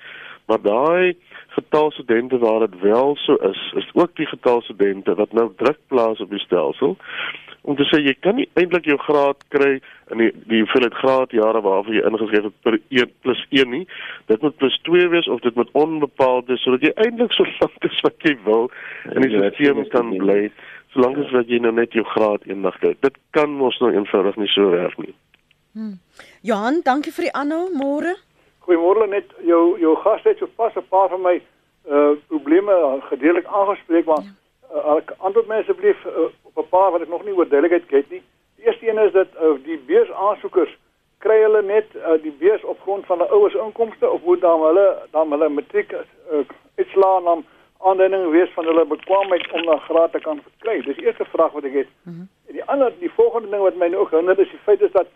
[0.50, 1.14] Maar daai
[1.56, 5.80] getal studente waar dit wel so is, is ook die getal studente wat nou druk
[5.92, 6.96] plaas op die stelsel
[7.62, 9.76] om te sê jy kan nie eintlik jou graad kry
[10.10, 13.84] in die die hoeveelheid graadjare waarvoor jy ingeskryf het per 1 plus 1 nie.
[14.30, 17.88] Dit moet plus 2 wees of dit moet onbepaald wees sodat jy eintlik so lank
[17.88, 18.70] as wat jy wil
[19.14, 20.40] in die stelsel kan bly
[20.92, 22.96] solank as wat jy nou net jou graad eendag kry.
[23.06, 25.14] Dit kan mos nou eenvoudig nie so werk nie.
[25.72, 25.98] Hmm.
[26.42, 28.12] Johan, dankie vir die aanhou môre.
[28.66, 31.40] Goeiemôre net jou jou gas het so pas 'n paar van my
[31.88, 34.32] uh probleme gedeelik aangespreek maar ja.
[34.74, 38.10] uh, antwoord my asseblief uh, op 'n paar wat ek nog nie oor duidelikheid het
[38.10, 38.22] nie.
[38.56, 40.76] Die eerste een is dat uh, die beursaansoekers
[41.18, 44.62] kry hulle net uh, die beurs op grond van 'n ouers inkomste of moet dan
[44.62, 45.98] hulle dan hulle matriek uh,
[46.76, 47.44] uitslaan om
[47.78, 50.80] aanduiding wees van hulle bekwaamheid om 'n graad te kan kry.
[50.82, 51.88] Dis die eerste vraag wat ek het.
[52.02, 52.28] Mm -hmm.
[52.46, 55.06] Die ander die volgende ding wat my nou ook hinder is die feit is dat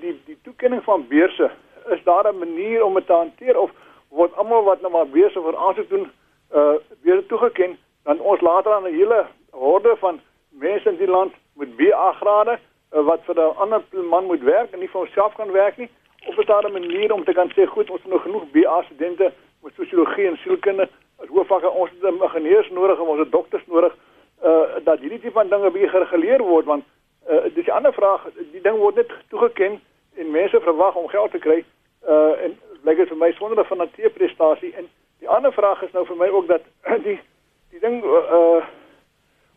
[0.00, 1.50] die die toekenning van beurse
[1.88, 3.70] is daar 'n manier om dit te hanteer of
[4.08, 6.10] word almal wat nou maar beurse vir aansoek doen
[6.54, 11.32] uh weer toegeken dan ons later aan 'n hele horde van mense in die land
[11.52, 12.58] met BA grade
[12.92, 15.90] uh, wat vir 'n ander man moet werk en nie vir homself kan werk nie?
[16.26, 18.82] Of is daar 'n manier om te kan sê goed ons het nog genoeg BA
[18.82, 23.66] studente met sosiologie en sielkunde as hoofvakke ons het ingenieurs nodig en ons het dokters
[23.66, 23.96] nodig
[24.44, 26.84] uh dat hierdie tipe van dinge weer gereguleer word want
[27.30, 28.28] uh dis 'n ander vraag.
[28.52, 29.80] Die ding word net toegeken
[30.16, 31.64] en mense verwag om geld te kry
[32.08, 35.92] uh en lyk dit vir my sonder 'n fanatieke prestasie en die ander vraag is
[35.92, 36.62] nou vir my ook dat
[37.06, 37.20] die
[37.70, 38.64] die ding uh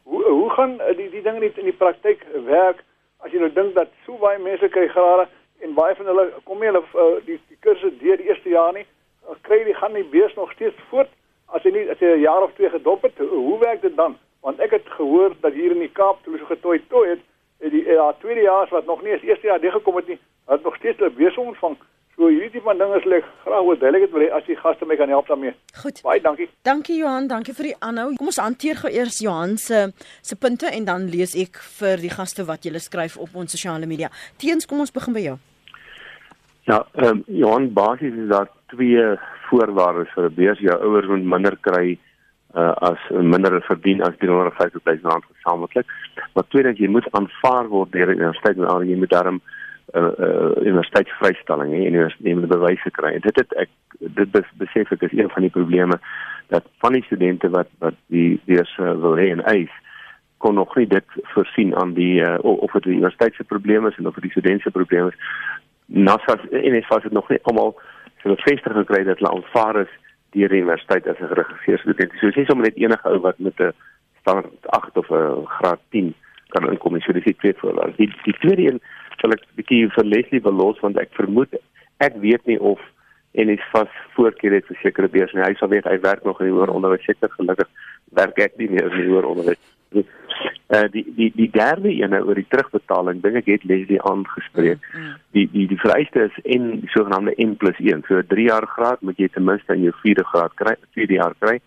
[0.03, 2.83] hoe hoe gaan die die dinge nie in die praktyk werk
[3.19, 5.27] as jy nou dink dat so baie mense kry grade
[5.59, 8.73] en baie van hulle kom nie hulle uh, die die kursus deur die eerste jaar
[8.73, 11.11] nie uh, kry die gaan nie bees nog steeds voort
[11.55, 13.17] as jy nie as jy 'n jaar of twee gedop het?
[13.17, 14.17] Hoe werk dit dan?
[14.41, 17.19] Want ek het gehoor dat hier in die Kaap toe so getooi toe het
[17.59, 20.63] die ja, tweede jaar wat nog nie eens eerste jaar deur gekom het nie het
[20.63, 21.77] nog steeds 'n bees ontvang
[22.19, 25.07] So hierdie van dinge is lek graag wil duidelik het as die gaste my kan
[25.07, 25.53] help daarmee.
[25.81, 26.01] Goed.
[26.03, 26.49] Baie dankie.
[26.67, 28.09] Dankie Johan, dankie vir die aanhou.
[28.19, 32.11] Kom ons hanteer gou eers Johan se se punte en dan lees ek vir die
[32.11, 34.11] gaste wat julle skryf op ons sosiale media.
[34.35, 35.37] Teens kom ons begin by jou.
[36.67, 39.05] Ja, ehm um, Johan basies is daar twee
[39.47, 40.59] voorwaardes vir 'n beurs.
[40.59, 41.97] Jou ouers moet minder kry
[42.55, 45.85] uh as minder verdien as 350 000 rand gesamentlik.
[46.33, 49.41] Maar tweedens jy moet aanvaar word deur die universiteit en jy moet daarom
[49.93, 53.13] 'n uh, uh, universiteitsvrystelling hè en jy moet bewyse kry.
[53.13, 55.99] En dit het ek dit besef ek is een van die probleme
[56.47, 59.71] dat van die studente wat wat die dis uh, wil hê en eis
[60.37, 63.97] kon nog nie dit voorsien aan die uh, of dit die universiteit se probleme is
[63.97, 65.17] en of dit die studente se probleme is.
[65.85, 67.75] Nassas en is vas dit nog nie almal
[68.21, 69.93] so bevestig gekry dat hulle aanvaar is
[70.35, 72.11] deur die universiteit as 'n geregistreerde student.
[72.19, 73.73] So dis sommer net enige ou wat met 'n
[74.21, 76.13] standaard 8 of 'n graad 10
[76.49, 77.01] kan inkom.
[77.01, 77.93] So dis die tweede voorwaarde.
[77.97, 78.81] Die die tweede een
[79.17, 81.53] sal ek 'n bietjie vir Leslie belos want ek vermoed
[81.97, 82.79] ek weet nie of
[83.31, 85.43] en is vas voorkeur het vir sekere beurs nie.
[85.43, 87.67] Hy sal weet hy werk nog in die hoër onderwys seker gelukkig
[88.11, 92.37] werk ek nie meer in die hoër onderwys Uh die die die derde ene oor
[92.37, 94.83] die terugbetaling dink ek het Leslie aangespreek.
[94.93, 95.15] Mm, mm.
[95.33, 98.05] Die die die vereiste is en die sogenaamde N+1.
[98.07, 101.33] So 3 jaar graad moet jy ten minste in jou 4de graad kry, 4 jaar
[101.39, 101.57] kry.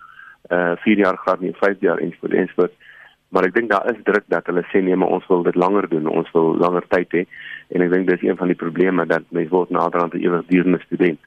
[0.50, 2.78] Uh 4 jaar graad nie 5 jaar ensovoorts ensovoorts.
[3.32, 5.88] Maar ek dink daar is druk dat hulle sê nee, maar ons wil dit langer
[5.88, 6.06] doen.
[6.06, 7.26] Ons wil langer tyd hê.
[7.74, 11.18] En ek dink dis een van die probleme dat mense word naderhand 'n ewigdurende student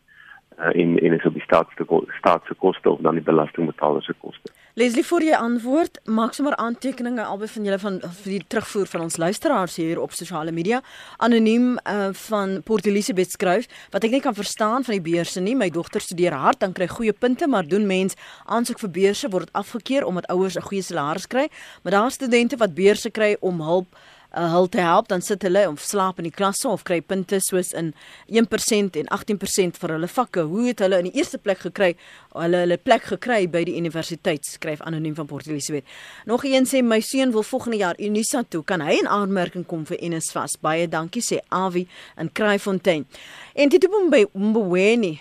[0.59, 1.85] uh, en en is op die staatse
[2.17, 4.51] staatse koste of dan die belastingbetaler se koste.
[4.75, 9.05] Leslie voor jy antwoord, maak sommer aantekeninge albei van julle van vir die terugvoer van
[9.05, 10.81] ons luisteraars hier op sosiale media.
[11.17, 15.55] Anoniem uh, van Port Elizabeth skryf wat ek nie kan verstaan van die beurse nie.
[15.55, 19.53] My dogter studeer hard, dan kry goeie punte, maar doen mens aansoek vir beurse word
[19.55, 21.47] afgekeur omdat ouers 'n goeie salaris kry,
[21.83, 23.87] maar daar studente wat beurse kry om hulp
[24.35, 27.39] uh, hul te help dan sit hulle of slaap in die klasse of kry punte
[27.43, 27.93] soos in
[28.27, 30.45] 1% en 18% vir hulle vakke.
[30.49, 31.93] Hoe het hulle in die eerste plek gekry?
[32.35, 35.87] Hulle hulle plek gekry by die universiteit, skryf anoniem van Port Elizabeth.
[36.29, 38.63] Nog een sê my seun wil volgende jaar Unisa toe.
[38.67, 40.59] Kan hy in aanmerking kom vir NSFAS?
[40.63, 41.85] Baie dankie sê Avi
[42.19, 43.07] in Kraaifontein.
[43.55, 45.15] En dit is by Mboweni.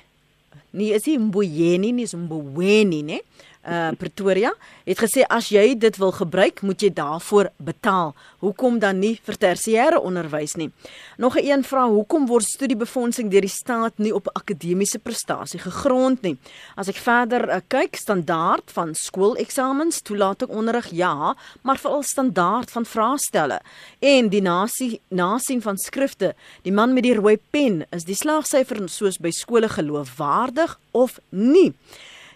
[0.75, 3.21] Nie is hy Mboweni nie, is Mboweni, né?
[3.65, 4.53] Uh Pretoria
[4.85, 8.15] het gesê as jy dit wil gebruik, moet jy daarvoor betaal.
[8.45, 10.71] Hoekom dan nie vir tersiêre onderwys nie?
[11.17, 16.23] Nog 'n een vraag, hoekom word studiebefondsing deur die staat nie op akademiese prestasie gegrond
[16.23, 16.37] nie?
[16.77, 22.85] As ek verder uh, kyk, standaard van skooleksamens, toelating onderrig ja, maar veral standaard van
[22.85, 23.61] vraestelle
[24.01, 26.35] en die nasie nasien van skrifte.
[26.63, 31.73] Die man met die rooi pen, is die slaagsyfer soos by skole geloofwaardig of nie?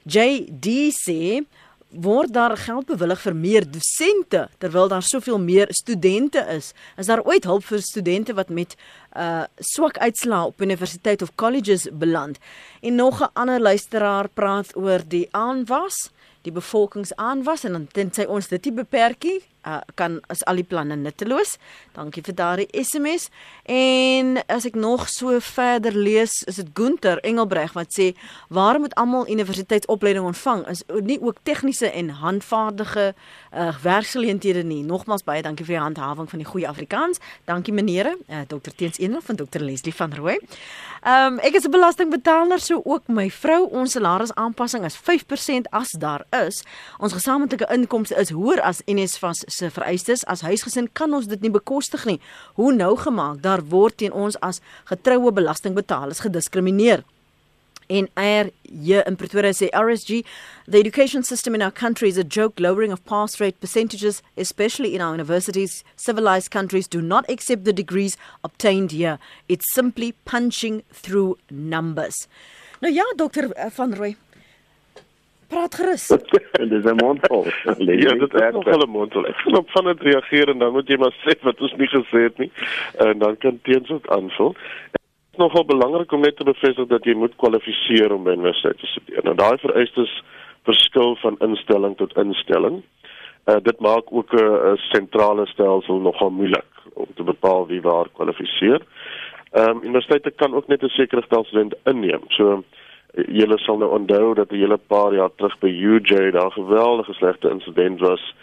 [0.09, 1.45] JD sê
[1.89, 6.73] word daar geld bewillig vir meer dosente terwyl daar soveel meer studente is.
[7.01, 8.77] Is daar ooit hulp vir studente wat met
[9.17, 12.39] uh swak uitslae op universiteit of colleges beland?
[12.81, 16.11] En nog 'n ander luisteraar praat oor die aanwas,
[16.43, 20.97] die bevolkingsaanwas en dan tensy ons dit nie beperkie uh, kan as al die planne
[20.97, 21.57] nutteloos.
[21.97, 23.29] Dankie vir daardie SMS.
[23.69, 28.15] En as ek nog so verder lees, is dit Gunter Engelbreg wat sê,
[28.49, 30.67] "Waarom moet almal universiteitsopleiding ontvang?
[30.69, 33.15] Is nie ook tegniese en handvaardige
[33.55, 37.19] uh, werksgeleenthede nie." Nogmaals baie dankie vir die handhawing van die goeie Afrikaans.
[37.45, 38.71] Dankie menere, uh, Dr.
[38.77, 39.61] Teens Eenhof van Dr.
[39.61, 40.39] Leslie van Rooi.
[41.03, 43.69] Ehm um, ek is 'n belastingbetaler, so ook my vrou.
[43.71, 46.63] Ons salaris aanpassing is 5% as daar is.
[46.99, 51.53] Ons gesamentlike inkomste is hoër as NSFAS se vereistes as huisgesin kan ons dit nie
[51.53, 52.19] bekostig nie.
[52.59, 53.43] Hoe nou gemaak?
[53.45, 57.05] Daar word teen ons as getroue belastingbetalers gediskrimineer.
[57.89, 60.21] In air hier in Pretoria sê RSG
[60.67, 64.95] the education system in our country is a joke lowering of pass rate percentages especially
[64.95, 69.19] in our universities civilized countries do not accept the degrees obtained here
[69.49, 72.29] it's simply punching through numbers
[72.85, 74.17] nou ja dokter eh, van Rooi
[75.49, 76.07] Praat gerus.
[76.73, 77.45] dis 'n mondvol.
[78.05, 79.27] ja, dit is nog 'n mondvol.
[79.27, 81.89] Ek gaan op van dit reageer en dan moet jy maar sê wat ons nie
[81.89, 82.53] gesê het nie.
[82.97, 84.55] En dan kan teens ook aanvul.
[85.37, 89.25] Nogal belangrik om net te bevestig dat jy moet kwalifiseer om by universiteit te studeer.
[89.25, 90.23] Nou daai vereistes
[90.63, 92.83] verskil van instelling tot instelling.
[93.45, 98.83] Uh, dit maak ook 'n sentrale stelsel nogal moeilik om te bepaal wie waar kwalifiseer.
[99.51, 102.23] Ehm um, universiteite kan ook net 'n sekere getal studente inneem.
[102.29, 102.65] So
[103.15, 107.51] julle sal nou onthou dat 'n hele paar jaar terug by UJ daar geweldige slegte
[107.51, 108.35] insident was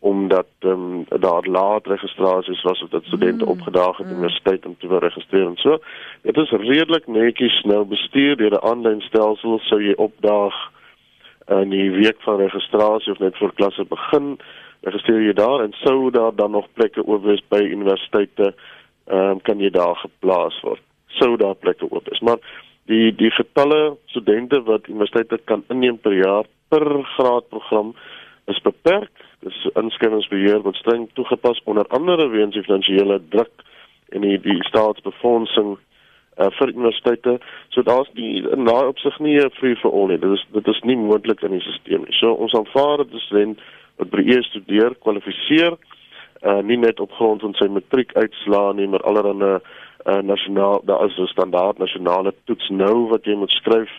[0.00, 4.12] omdat um, daar laat registrasies was of dat studente mm, opgedaag het mm.
[4.12, 5.78] in die stad om te registreer en so.
[6.22, 10.54] Dit is redelik netjies nou bestuur deur 'n aanlyn stelsel sou jy opdaag
[11.48, 14.38] in die week van registrasie of net voor klasse begin
[14.80, 18.54] registreer jy daar en sou daar dan nog plekke oop wees by universiteite
[19.06, 20.80] ehm um, kan jy daar geplaas word.
[21.06, 22.20] Sou daar plekke oop is.
[22.20, 22.38] Maar
[22.90, 27.94] die die getalle studente wat universiteite kan inneem per jaar per graadprogram
[28.50, 29.12] is beperk.
[29.44, 33.64] Dis inskrywingsbeheer wat streng toegepas onder andere weens die finansiële druk
[34.14, 37.38] en die die staatsbefondsing uh, vir universiteite.
[37.74, 40.18] So daar's die na op sig nie free for all nie.
[40.18, 42.18] Dit is dit is nie moontlik in die stelsel nie.
[42.18, 43.62] So ons aanvaar dat 'n student
[43.98, 45.76] wat eers studeer kwalifiseer
[46.42, 49.58] uh, nie net op grond van sy matriek uitslaa nie, maar allerlei
[50.04, 53.90] uh, nasionaal daar is 'n standaard nasionale toets nou wat jy moet skryf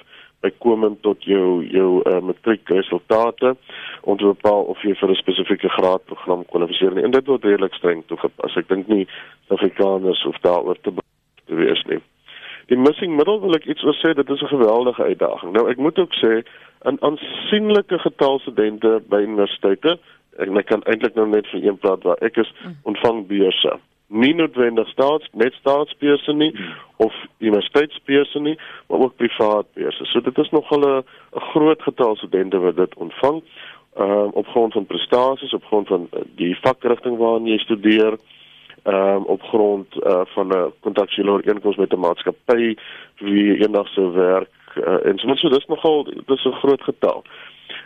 [0.41, 3.55] bykomend tot jou jou uh, matriekresultate
[4.01, 7.03] om te bepaal of jy vir 'n spesifieke graadprogram kwalifiseer nie.
[7.03, 8.55] En dit word redelik streng toegepas.
[8.55, 9.07] Ek dink nie
[9.47, 10.91] Suid-Afrikaners hoef daaroor te
[11.45, 11.99] te wees nie.
[12.67, 15.51] Die missing middle wil ek iets oor sê, dit is 'n geweldige uitdaging.
[15.51, 16.43] Nou ek moet ook sê
[16.85, 19.99] 'n aansienlike getal studente by universiteite,
[20.37, 22.75] ek, ek kan eintlik nou net vir een praat waar ek is, mm.
[22.83, 23.79] ontvang beurse
[24.11, 26.51] nie noodwendig staats net staatsbeurse nie
[27.01, 30.05] of universiteitsbeurse nie, maar ook privaat beurse.
[30.05, 31.03] So dit is nogal 'n
[31.35, 33.41] 'n groot getal studente wat dit ontvang.
[33.95, 38.15] ehm uh, op grond van prestasies, op grond van die vakrigting waarin jy studeer,
[38.83, 42.75] ehm um, op grond uh, van 'n kontraktuele ooreenkoms met 'n maatskappy
[43.17, 47.23] wie eendag sou werk uh, en so so dis nogal dis 'n groot getal.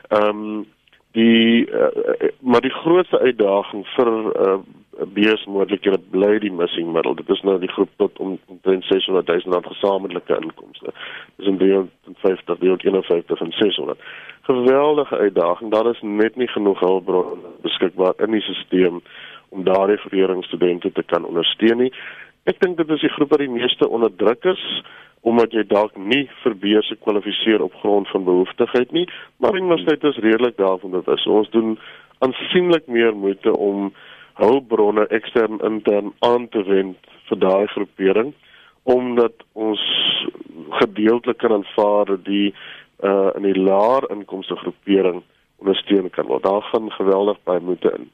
[0.08, 0.66] Ehm um,
[1.15, 4.12] die uh, maar die grootste uitdaging vir
[4.47, 4.58] uh,
[5.15, 7.15] beesmoordelikhede bly die missing middle.
[7.15, 10.93] Dit is nou die groep tot om omtrent 600 000 gesamentlike inkomste.
[11.36, 13.99] Dis in 350 deel 51 en 600.
[14.47, 15.71] Geweldige uitdaging.
[15.71, 19.01] Daar is net nie genoeg hulpbronne beskikbaar in die stelsel
[19.49, 21.91] om daardie verleeringsstudente te kan ondersteun nie.
[22.46, 24.64] Ek dink dit is die groep wat die meeste onderdruk is
[25.26, 29.08] omdat jy dalk nie vir beurse kwalifiseer op grond van behoeftigheid nie,
[29.42, 31.26] maar universiteit is redelik daarvan is.
[31.26, 31.72] Ons doen
[32.22, 33.90] aansienlik meer moeite om
[34.38, 38.36] hulpbronne ekstern intern aan te wend vir daai groepering
[38.86, 39.82] omdat ons
[40.78, 42.54] gedeeltelik kan aanvaar dat die
[43.02, 45.24] uh in die laer inkomste groepering
[45.58, 46.46] ondersteun kan word.
[46.46, 48.12] Daar gaan geweldig baie moeite in.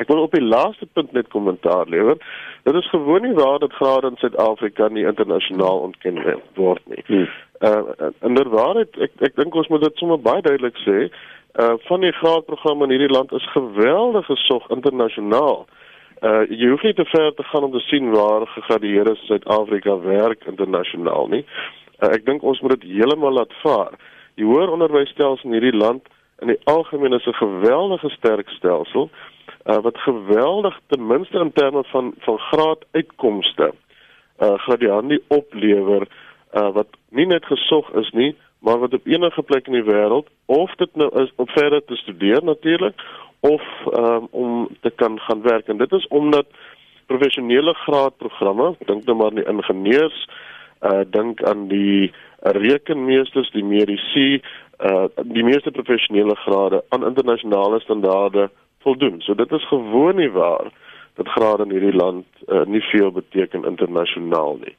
[0.00, 2.16] Ek wil op die laaste punt net kommentaar lewer.
[2.64, 6.20] Dit is gewoon nie waar dat grade in Suid-Afrika nie internasionaal ontken
[6.54, 7.04] word nie.
[7.06, 7.28] Hmm.
[7.60, 11.10] Uh inderdaad ek ek dink ons moet dit sommer baie duidelik sê.
[11.60, 15.66] Uh van die graadprogramme in hierdie land is geweldig gesog internasionaal.
[16.22, 19.98] Uh jy hoef nie te ver te gaan om te sien waar gegradueerdes in Suid-Afrika
[20.00, 21.44] werk internasionaal nie.
[22.02, 23.92] Uh, ek dink ons moet dit heeltemal laat vaar.
[24.40, 26.08] Die hoër onderwysstelsel in hierdie land
[26.42, 29.10] in die algemeen is 'n geweldige sterk stelsel
[29.66, 33.72] uh, wat geweldig ten minste in terme van van graad uitkomste
[34.42, 36.06] uh hande oplewer
[36.52, 40.28] uh wat nie net gesog is nie maar wat op enige plek in die wêreld
[40.46, 43.02] of dit nou is om verder te studeer natuurlik
[43.40, 43.62] of
[43.98, 45.66] um, om te kan gaan werk.
[45.66, 46.46] En dit is omdat
[47.06, 50.28] professionele graadprogramme dink nou maar aan die ingenieurs
[50.82, 54.40] uh dink aan die rekenmeesters die medisy
[54.82, 58.50] uh die meeste professionele grade aan internasionale standaarde
[58.82, 59.20] voldoen.
[59.20, 60.70] So dit is gewoon nie waar
[61.14, 64.76] dat grade in hierdie land uh, nie veel beteken internasionaal nie.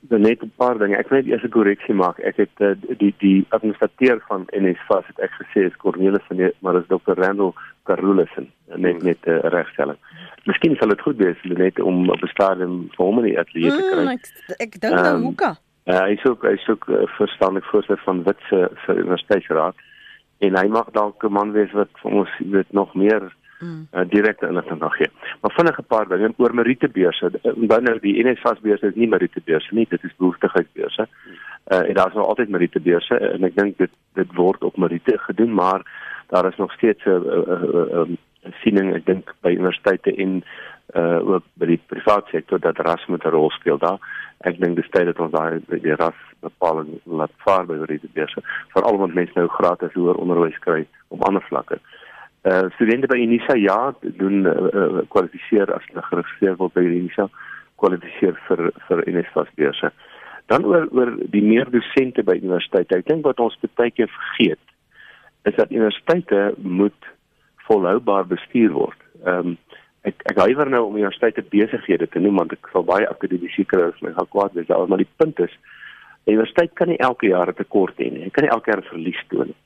[0.00, 0.96] Dan net 'n paar dinge.
[0.96, 2.18] Ek wil net eers 'n korreksie maak.
[2.18, 6.50] Ek het uh, die die administrateur van NSFAS het ek gesê is Cornelis van die,
[6.58, 7.14] maar is Dr.
[7.14, 7.52] Randall
[7.82, 9.04] Carolussen net hmm.
[9.04, 9.98] net 'n uh, regstelling.
[10.44, 13.70] Miskien sal dit goed wees net om op 'n stadium vir hom in die ateljee
[13.70, 14.02] te kry.
[14.02, 14.26] Mm, ek
[14.58, 15.56] ek dink um, dan hoeka.
[15.84, 19.74] Uh, hy is ook hy is ook uh, verstandelik voorsitter van Witse se universiteitsraad
[20.38, 23.88] en hy mag dalk 'n man wees wat vir ons weet nog meer mm.
[23.92, 25.10] uh, direkte inligting kan gee.
[25.40, 27.30] Maar vinnig 'n paar dinge oor Meritebeurse.
[27.42, 31.08] Dan nou die NSFAS beurse is nie Meritebeurse nie, dit is behoeftigheidsbeurse.
[31.66, 35.18] Uh, en daar is nog altyd Meritebeurse en ek dink dit dit word op Merite
[35.18, 35.82] gedoen, maar
[36.28, 38.08] daar is nog steeds 'n uh, uh, uh, uh,
[38.62, 40.42] siening ek dink by universiteite en
[40.94, 43.98] uh ook by die private sektor dat ras met 'n rol speel daar.
[44.40, 48.42] Ek dink dis tyd dat ons daai die ras bepaling laat vaar by die beurse.
[48.74, 51.78] Veral omdat mense nou gratis hoër onderwys kry op ander vlakke.
[52.42, 57.28] Uh studente by Unisa ja, doen uh, kwalifiseer as hulle geregistreer word by Unisa
[57.76, 59.92] kwalifiseer vir vir NSFAS beurse.
[60.46, 62.98] Dan oor oor die meer dosente by universiteite.
[62.98, 64.60] Ek dink wat ons baie keer vergeet
[65.44, 67.08] is dat universiteite moet
[67.68, 68.98] volhoubaar bestuur word.
[69.24, 69.58] Ehm um,
[70.08, 73.88] ek ek huiwer nou om universiteite besighede te noem want ek sal baie akademiese kry
[73.88, 75.54] as my gaan kwaad wees daar maar die punt is
[76.26, 78.24] universiteit kan nie elke jaar 'n tekort hê nie.
[78.24, 79.60] Hy kan nie elke jaar verlies toon nie.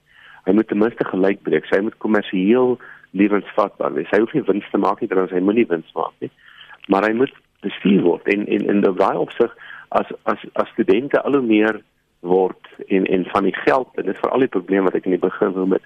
[0.47, 1.65] Hy moet ten minste gelyk breek.
[1.71, 2.79] Hy moet kommersieel
[3.11, 4.11] lewensvatbaar wees.
[4.11, 6.31] Hy hoef nie wins te maak nie trouens hy moenie wins maak nie.
[6.89, 8.29] Maar hy moet bestuur word.
[8.29, 9.53] En en in daai opsig
[9.89, 11.81] as as as studente al hoe meer
[12.21, 15.07] word en en van die geld en dit is vir al die probleme wat ek
[15.07, 15.83] in die begin genoem het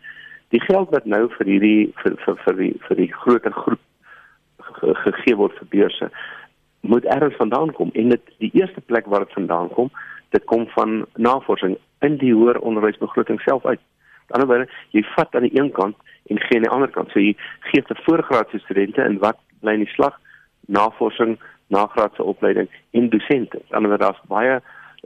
[0.55, 3.83] die geld wat nou vir hierdie vir vir vir die vir die groter groep
[4.79, 6.11] gegee word vir beurse
[6.81, 7.91] moet ergens vandaan kom.
[7.93, 9.91] En dit die eerste plek waar dit vandaan kom
[10.31, 13.81] dit kom van navorsing in die hoër onderwysbegroting self uit.
[14.31, 15.97] Aan die ander wyse jy vat aan die een kant
[16.31, 17.11] en gee aan die ander kant.
[17.11, 17.35] So jy
[17.71, 20.19] gee te voorgraadse studente en wat bly in die slag?
[20.71, 21.39] Navorsing
[21.75, 24.61] nagraadse opleiding en dosente aan die ander daar's baie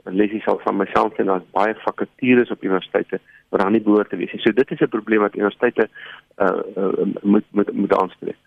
[0.05, 4.17] lesies al van myself en daar's baie vakatures op universiteite wat daar nie behoort te
[4.19, 4.41] wees nie.
[4.41, 5.89] So dit is 'n probleem wat universiteite
[6.37, 8.37] uh, uh moet moet moet aanspreek.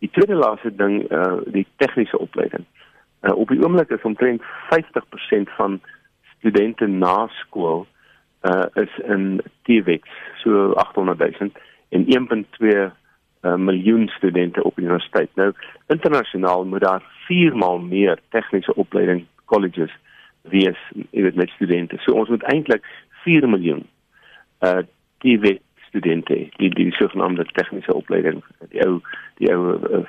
[0.00, 2.64] Die tweede laaste ding uh die tegniese opleiding.
[3.20, 4.42] Uh op die oomblik is omtrent
[4.72, 5.80] 50% van
[6.36, 7.86] studente na skool
[8.48, 10.06] uh is in TVET,
[10.42, 11.50] so 800 000
[11.90, 12.68] en 1.2
[13.42, 15.28] uh, miljoen studente op universiteit.
[15.34, 15.52] Nou
[15.86, 19.92] internasionaal moet daar 4 maal meer tegniese opleiding colleges
[20.42, 20.78] wees
[21.10, 21.96] weet met studente.
[21.98, 22.86] So ons moet eintlik
[23.24, 23.86] 4 miljoen
[24.60, 24.80] uh
[25.20, 25.60] TVET
[25.90, 29.00] studente die die sogenaamde tegniese opleiding die ou
[29.42, 30.02] die ou uh,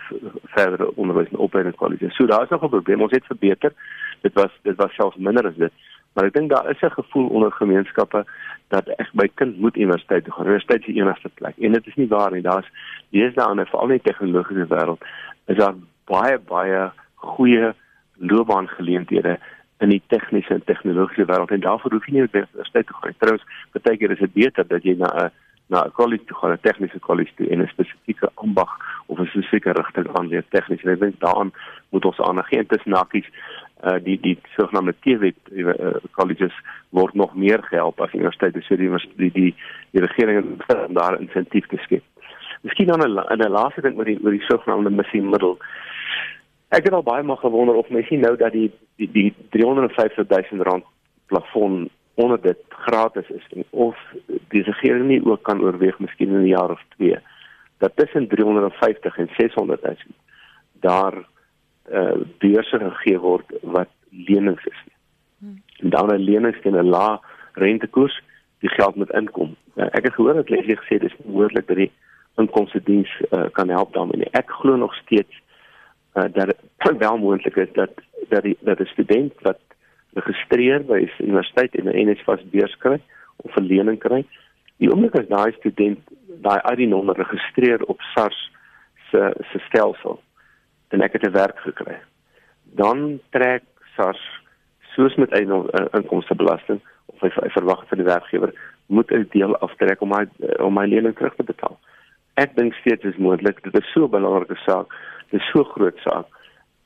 [0.56, 2.14] verdere onderwys en opleiding kwaliteit.
[2.14, 3.02] So daar is nog 'n probleem.
[3.02, 3.74] Ons het verbeter.
[4.22, 5.74] Dit was dit was selfs minder as dit.
[6.14, 8.26] Maar ek dink daar is 'n gevoel onder gemeenskappe
[8.68, 10.46] dat ek my kind moet universiteit toe gaan.
[10.46, 11.56] Universiteit is die enigste plek.
[11.58, 12.42] En dit is nie waar nie.
[12.42, 12.70] Daar's
[13.10, 15.02] deesdae in veral die tegnologiese wêreld
[15.46, 15.76] is daar
[16.06, 17.74] baie baie goeie
[18.18, 19.40] loopbaangeleenthede
[19.80, 23.16] in die tegniese en tegnologiese wêreld en daarvoor hoef jy nie universiteit toe gaan.
[23.18, 25.32] Trouwens, baie keer is dit beter dat jy na 'n
[25.72, 28.72] na 'n kollege toe gaan, 'n tegniese kollege toe en 'n spesifieke ambag
[29.06, 30.84] of 'n spesifieke rigting aanleer tegnies.
[30.84, 31.52] Ek dink daaraan
[31.90, 33.30] moet ons aandag gee tussen hakkies
[33.84, 36.56] uh die die sogenaamde TVET uh, colleges
[36.90, 39.56] word nog meer gehelp as universiteite so die die die,
[39.92, 42.04] die regering het daar insentief geskep.
[42.62, 45.58] Miskien dan 'n 'n laaste ding met die oor die sogenaamde missie middel.
[46.70, 50.64] Ek het al baie maar gewonder of mens nou dat die die die 350 000
[50.64, 50.84] rand
[51.28, 53.98] plafon onder dit gratis is en of
[54.50, 57.20] die regering nie ook kan oorweeg miskien in 'n jaar of 2
[57.78, 59.96] dat tussen 350 en 600 000
[60.74, 61.14] daar
[61.84, 64.82] eh uh, beurse gegee word wat lenings is.
[65.80, 67.20] En dan 'n lenings teen 'n lae
[67.54, 68.22] rentekoers,
[68.60, 69.56] die geld moet inkom.
[69.76, 71.92] Uh, ek het gehoor dat hulle gesê dis moontlik dat die
[72.38, 74.30] inkomste diens uh, kan help daarmee.
[74.32, 75.42] Ek glo nog steeds
[76.14, 77.92] uh, dat dit wel moontlik is dat
[78.30, 79.60] dat die dat 'n student wat
[80.14, 83.00] geregistreer by die universiteit en 'n NSFAS beurs kry
[83.38, 84.26] of 'n lening kry.
[84.78, 86.00] Die oomblik as daai student
[86.42, 88.52] daai ID-nommer registreer op SARS
[89.12, 90.22] se se stelsel
[90.90, 91.98] en ek het 'n werk gekry.
[92.76, 93.64] Dan trek
[93.96, 94.22] SARS
[94.96, 98.54] soos met 'n inkomstebelasting of hy, hy verwag van die werkgewer
[98.88, 100.28] moet 'n deel aftrek om my
[100.60, 101.80] om my lening terug te betaal.
[102.36, 103.64] Ek dink steeds is moontlik.
[103.64, 104.88] Dit is so 'n belangrike saak.
[105.30, 106.28] Dit is so groot saak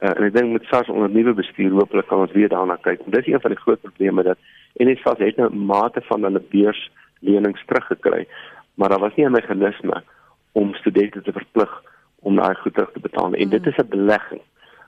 [0.05, 2.99] Uh, en ek dink met SARS onder nuwe bestuur hopelik kan ons weer daarna kyk.
[3.07, 4.37] Dit is een van die groot probleme dat
[4.77, 8.27] NSFAS het 'n nou mate van hulle beurslenings teruggekry,
[8.75, 10.03] maar daar was nie 'n meganisme
[10.51, 11.71] om studente te verplig
[12.19, 13.33] om daai goed terug te betaal.
[13.33, 14.41] En dit is 'n belegging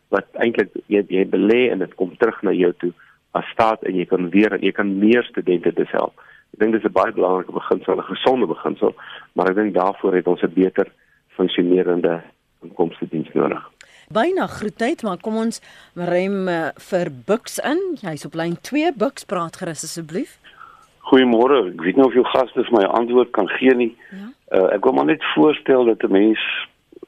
[0.10, 2.94] wat eintlik jy jy belê en dit kom terug na jou toe
[3.32, 6.14] as staat en jy kan weer jy kan meer studente dis help.
[6.54, 8.96] Ek dink dis 'n baie belangrike beginsel, 'n gesonde beginsel,
[9.34, 10.88] maar ek dink daarvoor het ons 'n beter
[11.28, 12.22] funksionerende
[12.62, 13.77] inkomste diens nodig
[14.14, 15.62] byna groetheid, maar kom ons
[15.96, 17.82] rem uh, vir Bux in.
[18.02, 18.94] Hy's op lyn 2.
[18.98, 20.38] Bux, praat gerus asseblief.
[21.10, 21.64] Goeiemôre.
[21.74, 23.92] Ek weet nie of jou gaste vir my antwoord kan gee nie.
[24.12, 24.32] Ja.
[24.48, 26.40] Uh, ek wil maar net voorstel dat 'n mens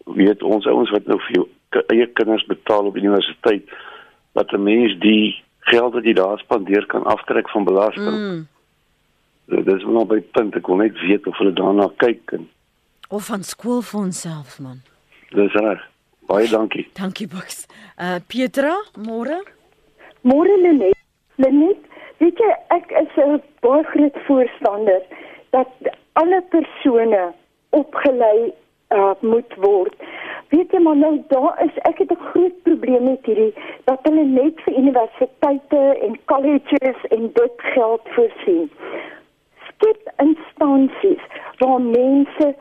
[0.03, 1.47] weet ons ouens wat nou vir jou
[1.93, 3.63] eie kinders betaal op universiteit
[4.33, 8.17] dat 'n mens die geld wat jy daar spandeer kan aftrek van belasting.
[8.17, 8.47] Mm.
[9.45, 12.49] Dit is wel by punt ek wil net weet of hulle daarna kyk en
[13.09, 14.81] of van skool vir onsself man.
[15.29, 15.81] Dis reg.
[16.29, 16.87] Baie dankie.
[16.93, 17.67] Dankie Bux.
[17.97, 19.41] Uh Petra, môre?
[20.21, 20.93] Môre Lenet.
[21.41, 21.79] Lenet,
[22.21, 25.01] weet jy ek is 'n baie groot voorstander
[25.55, 25.71] dat
[26.21, 27.33] alle persone
[27.73, 28.53] opgelei
[28.93, 29.95] uh moet word.
[30.53, 33.53] Weet jy maar nou daar is ek het 'n groot probleem met hierdie
[33.89, 38.69] dat hulle net vir universiteite en colleges en dit geld voorsien.
[39.69, 41.25] Skep instansies
[41.57, 42.53] waar mense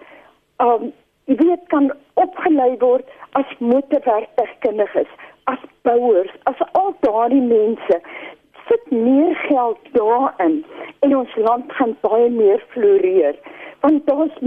[0.56, 3.04] um jy weet kan opgelei word
[3.40, 5.10] as motorwerktuigkundiges,
[5.44, 8.00] as bouers, as al daardie mense.
[8.68, 10.64] Sit meer geld daarin
[11.00, 13.36] en ons land gaan baie meer floreer.
[13.80, 14.44] Want daar's 65%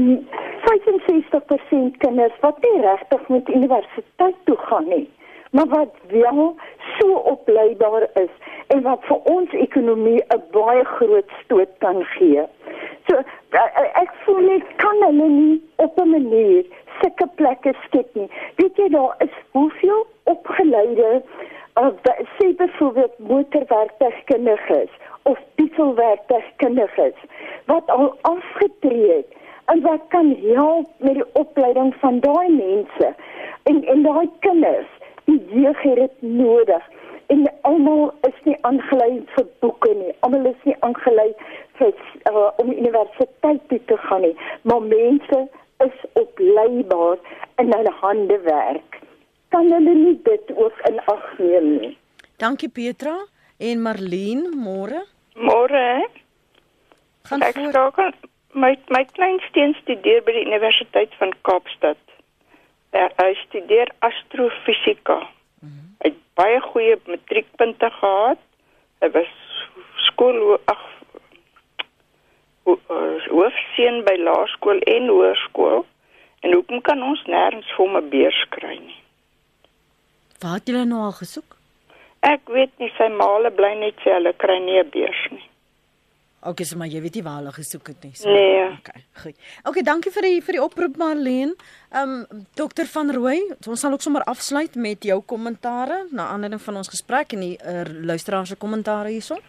[1.98, 5.10] kinders wat nie regtig met universiteit toe gaan nie
[5.52, 6.56] maar wat wel
[7.00, 8.34] so opleibaar is
[8.68, 12.44] en wat vir ons ekonomie 'n baie groot stoot kan gee.
[13.08, 13.16] So
[14.04, 16.66] ek voel net kan hulle nie op 'n manier
[17.02, 18.30] sulke plekke skep nie.
[18.56, 21.22] Weet jy daar is hoeveel opgeleide
[21.80, 21.92] uh,
[22.38, 24.90] sê byvoorbeeld motorwerktuigkundiges
[25.24, 27.18] of dieselwerktuigkundiges
[27.66, 29.28] wat al afgetree het
[29.66, 33.14] en wat kan help met die opleiding van daai mense
[33.64, 34.91] en en daai kinders
[35.64, 36.84] jeug het dit nodig
[37.34, 41.30] en almal is nie aangelei vir boeke nie almal is nie aangelei
[41.80, 41.94] vir
[42.32, 45.48] uh, om universiteit toe te gaan nie maar mense
[45.86, 47.18] is opleibaar
[47.56, 49.00] in hulle hande werk.
[49.50, 51.94] Kan hulle nie dit ook in ag neem nie?
[52.42, 53.18] Dankie Petra
[53.58, 55.04] en Marlene, môre.
[55.36, 55.88] Môre.
[57.30, 58.28] Gaan ek voort.
[58.54, 62.00] My my kleinsteen studeer by die Universiteit van Kaapstad.
[62.92, 65.22] Hy studeer astrofisika.
[65.62, 65.94] Mm -hmm.
[66.02, 68.42] Hy het baie goeie matriekpunte gehad.
[69.02, 69.36] Hy was
[70.10, 70.82] skool ag
[72.72, 75.80] Eh, hoofseun by laerskool en hoërskool
[76.46, 79.00] en hoekom kan ons nêrens vir hom 'n beurs kry nie?
[80.42, 81.58] Waar het julle nou al gesoek?
[82.22, 85.48] Ek weet nie sy maale bly net sê hulle kry nie 'n beurs nie.
[86.42, 88.16] Okay, so maar jy weet nie waar hulle gesoek het nie.
[88.18, 88.30] So.
[88.30, 88.72] Nee.
[88.80, 89.38] Okay, goed.
[89.70, 91.54] Okay, dankie vir die vir die oproep Marlene.
[91.92, 93.38] Ehm um, dokter van Rooi,
[93.68, 97.58] ons sal ook sommer afsluit met jou kommentare na aanleiding van ons gesprek en die
[97.62, 99.42] uh, luisteraars se kommentare hierson.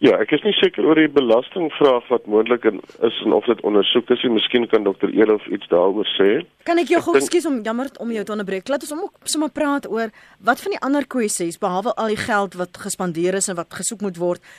[0.00, 4.08] Ja, ek is nie seker oor die belastingvraag wat moontlik is en of dit ondersoek
[4.14, 4.30] is nie.
[4.38, 6.28] Miskien kan dokter Elof iets daaroor sê.
[6.64, 8.72] Kan ek jou gou ekskuus om jammer om jou te onderbreek.
[8.72, 10.08] Laat ons om sommer praat oor
[10.48, 14.00] wat van die ander kwessies behalwe al die geld wat gespandeer is en wat gesoek
[14.06, 14.50] moet word.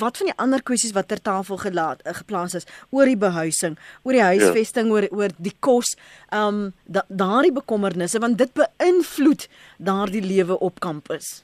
[0.00, 3.76] Wat van die ander kwessies wat ter tafel gelaat uh, geplaas is oor die behuising,
[4.00, 4.96] oor die huisvesting, ja.
[4.96, 5.92] oor oor die kos,
[6.32, 9.44] ehm um, da, daardie bekommernisse want dit beïnvloed
[9.76, 11.42] daardie lewe op kampus.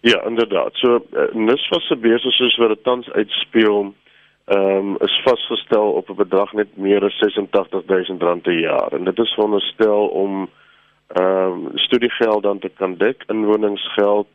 [0.00, 0.74] Ja, inderdaad.
[0.74, 3.94] So uh, NUS was se besig soos wat dit tans uitspeel,
[4.46, 9.04] ehm um, is vasgestel op 'n bedrag net meer as 86000 rand per jaar en
[9.04, 10.48] dit is veronderstel om
[11.06, 14.28] ehm um, studiegeld dan te kan dek, inwoningsgeld,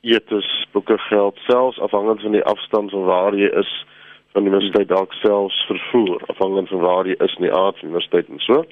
[0.00, 3.86] etes, boekegeld, selfs afhangend van die afstand van waar jy is
[4.32, 7.88] van die universiteit dalk selfs vervoer afhangend van waar jy is in die aard van
[7.88, 8.64] die universiteit en so.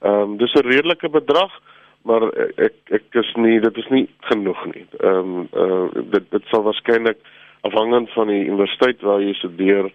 [0.00, 1.60] Ehm um, dis 'n redelike bedrag
[2.02, 4.86] maar ek ek is nie dit is nie genoeg nie.
[5.00, 7.18] Ehm um, uh, dit dit sal waarskynlik
[7.62, 9.90] afhangend van die universiteit waar jy studeer,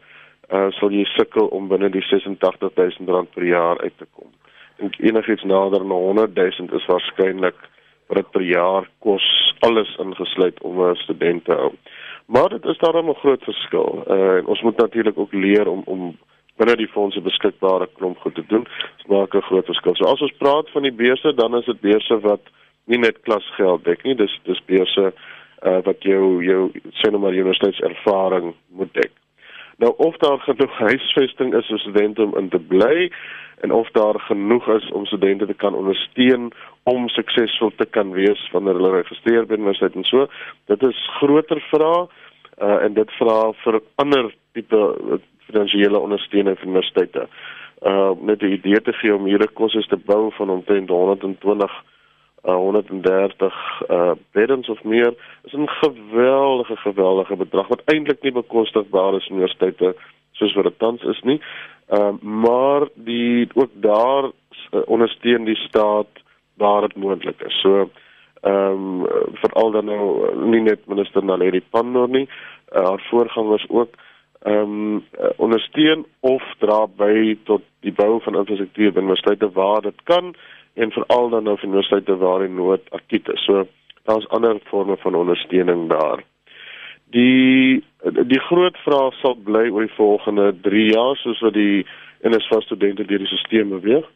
[0.50, 4.30] uh, sal jy sukkel om binne die 86000 rand per jaar uit te kom.
[4.78, 7.60] En enigiets nader aan 100000 is waarskynlik
[8.08, 9.26] wat dit per jaar kos
[9.68, 11.74] alles ingesluit om 'n student te hou.
[12.26, 14.04] Maar dit is daarom 'n groot verskil.
[14.08, 16.18] Uh, en ons moet natuurlik ook leer om om
[16.58, 18.66] binne die fondse beskikbare klomp goed te doen.
[18.98, 19.96] Dit maak 'n groot verskil.
[19.96, 22.42] So as ons praat van die beurse, dan is dit beurse wat
[22.86, 25.14] nie net klasgeld dek nie, dis dis beurse
[25.66, 29.12] uh, wat jou jou sê nou maar universiteitservaring moet dek.
[29.78, 33.12] Nou of daar genoeg huisvesting is vir studente om in te bly
[33.62, 36.52] en of daar genoeg is om studente te kan ondersteun
[36.84, 40.28] om suksesvol te kan wees wanneer hulle geregistreer by universiteit en so,
[40.66, 42.04] dit is groter vrae
[42.62, 44.82] uh, en dit vra vir ander tipe
[45.48, 47.28] finansiële ondersteuning vir universiteite.
[47.82, 51.78] Uh met die idee te gee om hierdie kursusse te bou van omtrent 120
[52.44, 53.58] uh 130
[53.90, 59.38] uh beddens of meer is 'n geweldige geweldige bedrag wat eintlik nie bekostigbaar is vir
[59.38, 59.96] universiteite
[60.32, 61.42] soos wat dit tans is nie.
[61.90, 64.24] Uh maar die ook daar
[64.72, 66.08] uh, ondersteun die staat
[66.58, 67.60] waar dit moontlik is.
[67.62, 67.90] So
[68.42, 73.90] ehm um, veral dan nou nie net minister Naledi Pandor nie, uh, haar voorgangers ook
[74.48, 75.04] ehm um,
[75.36, 80.36] ondersteun of dra by tot die bou van infrastruktuur by universiteite waar dit kan
[80.74, 83.44] en veral dan op universiteite waar die nood akut is.
[83.46, 83.68] So
[84.08, 86.24] daar's ander forme van ondersteuning daar.
[87.16, 91.86] Die die groot vraag sal bly oor die volgende 3 jaar soos wat die
[92.22, 94.08] NSFAS studente deur die stelsel beweeg.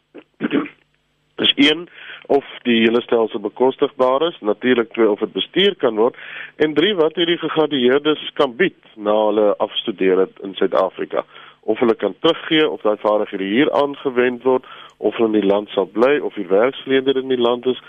[1.40, 1.88] Dis een
[2.26, 6.16] of die hele stelsel bekostigbaar is, natuurlik twee of dit bestuur kan word
[6.56, 11.24] en drie wat hierdie gegradueerdes kan bied na hulle afstudeer het in Suid-Afrika.
[11.60, 14.66] Of hulle kan teruggee of daai vaardighede hier aangewend word
[14.98, 17.80] of hulle in die land sal bly of die werksleender in die land is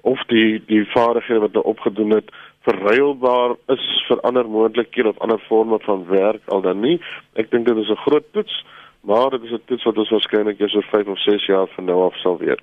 [0.00, 2.30] of die die vaardighede wat hulle opgedoen het
[2.68, 6.96] verruilbaar is vir ander moontlikhede of ander forme van werk al dan nie.
[7.40, 8.64] Ek dink dit is 'n groot toets,
[9.00, 11.84] maar dit is 'n toets wat ons waarskynlik eers oor 5 of 6 jaar van
[11.84, 12.62] nou af sal weet.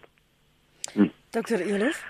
[1.31, 1.61] Dr.
[1.61, 2.03] Elof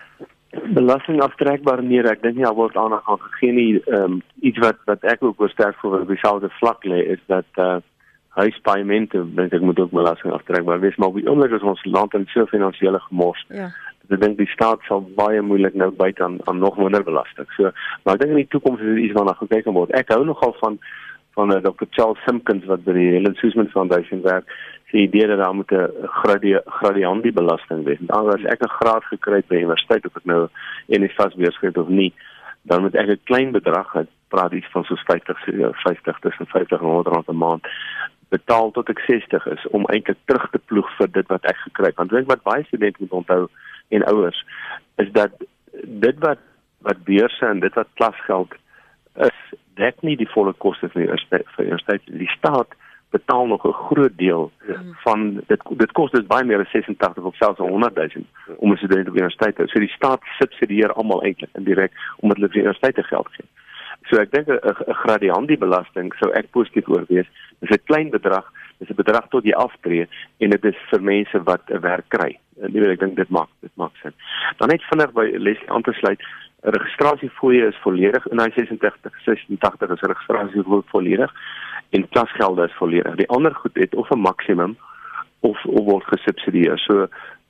[0.52, 3.70] belasting aftrekbaar nee ek dink nie daar word aandag aan gegee nie.
[3.88, 7.80] Um, iets wat wat ek ook sterk voel wat dieselfde vlak lê is dat uh,
[8.40, 10.96] huispaaiemente dink ek moet ook belasting aftrekbaar wees.
[10.96, 13.46] Maar op die oomblik is ons land in so finansiële gemors.
[13.48, 13.72] Ja.
[14.12, 17.48] Ek dink die staat sal baie moeilik nou byt aan aan nog minder belasting.
[17.56, 17.72] So
[18.04, 19.96] maar ek dink in die toekoms is dit iets waarna gekyk word.
[19.96, 20.80] Ek hou nogal van
[21.34, 21.88] van uh, Dr.
[21.90, 24.50] Charles Simpkins wat by die Helen Suzman Foundation werk
[24.92, 25.88] die idee dat daar moet 'n
[26.22, 28.00] gradie gradiëntie belasting wees.
[28.02, 30.50] Dan as ek 'n graad gekry het by universiteit of ek nou
[31.18, 32.14] vas beurskryf of nie,
[32.62, 35.38] dan moet ek 'n klein bedrag, ek praat iets van so 50
[35.84, 37.68] 50 tussen 50 en 100 rand 'n maand
[38.30, 41.86] betaal tot ek 60 is om eintlik terug te ploeg vir dit wat ek gekry
[41.86, 41.96] het.
[41.96, 43.48] Want weet wat baie studente moet onthou
[43.90, 44.46] en ouers
[45.04, 45.32] is dat
[45.84, 46.40] dit wat
[46.82, 48.54] wat beurse en dit wat klasgeld
[49.16, 49.40] is,
[49.76, 52.02] dek nie die volle koste van die universiteit vir.
[52.06, 52.76] Die staat
[53.12, 54.96] betaal nog 'n groot deel mm.
[55.04, 58.26] van dit dit kos dit baie meer as 86 of selfs 100 000
[58.58, 59.68] om 'n student op universiteit te.
[59.68, 63.48] So die staat subsidieer almal eintlik indirek omdat hulle vir universiteite geld gee.
[64.10, 67.28] So ek dink 'n gradiëntie belasting sou ek positief oorwees.
[67.60, 68.46] Dis 'n klein bedrag,
[68.80, 70.08] dis 'n bedrag tot jy aftree
[70.38, 72.40] en dit is vir mense wat 'n werk kry.
[72.62, 74.14] En ek dink dit maak dit maak sin.
[74.58, 76.22] Dan net vinnig by Leslie aan te sluit.
[76.62, 81.34] Registrasiefooie is volledig in hy 86 86 is registrasiefooie volledig
[81.90, 83.16] en klasgelde is volledig.
[83.16, 84.78] Die ander goed het of 'n maksimum
[85.40, 86.78] of of word gesubsidieer.
[86.78, 87.08] So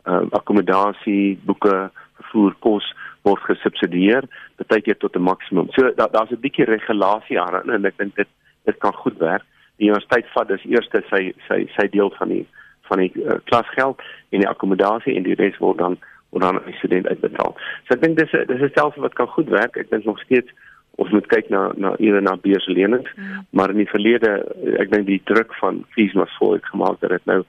[0.07, 1.91] uh, akkommodasie, boeke,
[2.21, 2.87] vervoer, kos
[3.21, 4.25] word gesubsidieer,
[4.67, 5.67] baie keer tot 'n maksimum.
[5.71, 8.27] So da, daar's 'n bietjie regulasie aan en ek dink dit
[8.65, 9.43] dit kan goed werk.
[9.77, 12.47] Die universiteit vat dus eers sy sy sy deel van die
[12.87, 15.97] van die uh, klasgeld en die akkommodasie en die res word dan
[16.31, 17.55] word aan die student uitbetaal.
[17.85, 19.77] So ek dink dis dis 'n stelsel wat kan goed werk.
[19.77, 20.51] Ek dink nog steeds
[20.99, 23.47] ons moet kyk na na eerder na beurslenings, mm.
[23.49, 24.31] maar in die verlede
[24.79, 27.43] ek dink die druk van fees was vol het gemaak dat dit nou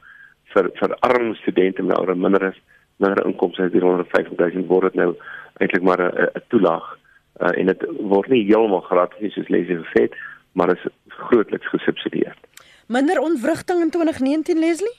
[0.55, 2.59] vir vir arm studente met ouer minder is,
[2.97, 5.15] minder inkomste as 350 000 word dit nou
[5.61, 6.87] eintlik maar 'n 'n toelaag
[7.41, 10.15] uh, en dit word nie heeltemal gratis soos Leslie gesê het,
[10.53, 12.35] maar is grootliks gesubsidieer.
[12.87, 14.97] Minder ontwrigting in 2019 Leslie?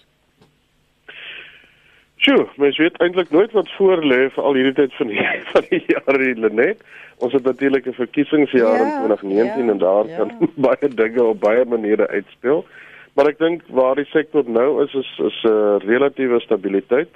[2.24, 5.65] Sjoe, mens weet eintlik nooit wat voor lê vir al hierdie tyd van die van
[5.69, 6.86] die jaar hier net.
[7.19, 10.17] Ons het natuurlik 'n verkiesingsjaar ja, in 2019 ja, en daar ja.
[10.17, 10.32] kan
[10.67, 12.63] baie dinge op baie maniere uitspeel.
[13.13, 17.11] Maar ek dink waar die sektor nou is is is 'n uh, relatiewe stabiliteit.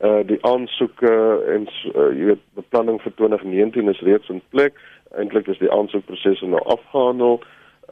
[0.00, 1.12] Uh die aansoeke
[1.54, 4.80] en uh, jy weet beplanning vir 2019 is reeds in plek.
[5.12, 7.42] Eintlik is die aansoekproses nou afgehandel.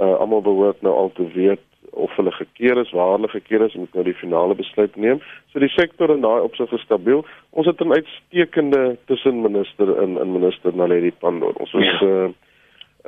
[0.01, 3.75] Uh almal behoort nou al te weet of hulle gekeer is, waar hulle gekeer is,
[3.75, 5.21] moet nou die finale besluit neem.
[5.53, 7.25] So die sektor in daai opsig is stabiel.
[7.51, 11.53] Ons het 'n uitstekende tussenminister in in minister Naledi Pandor.
[11.55, 12.07] Ons was ja.
[12.07, 12.29] uh,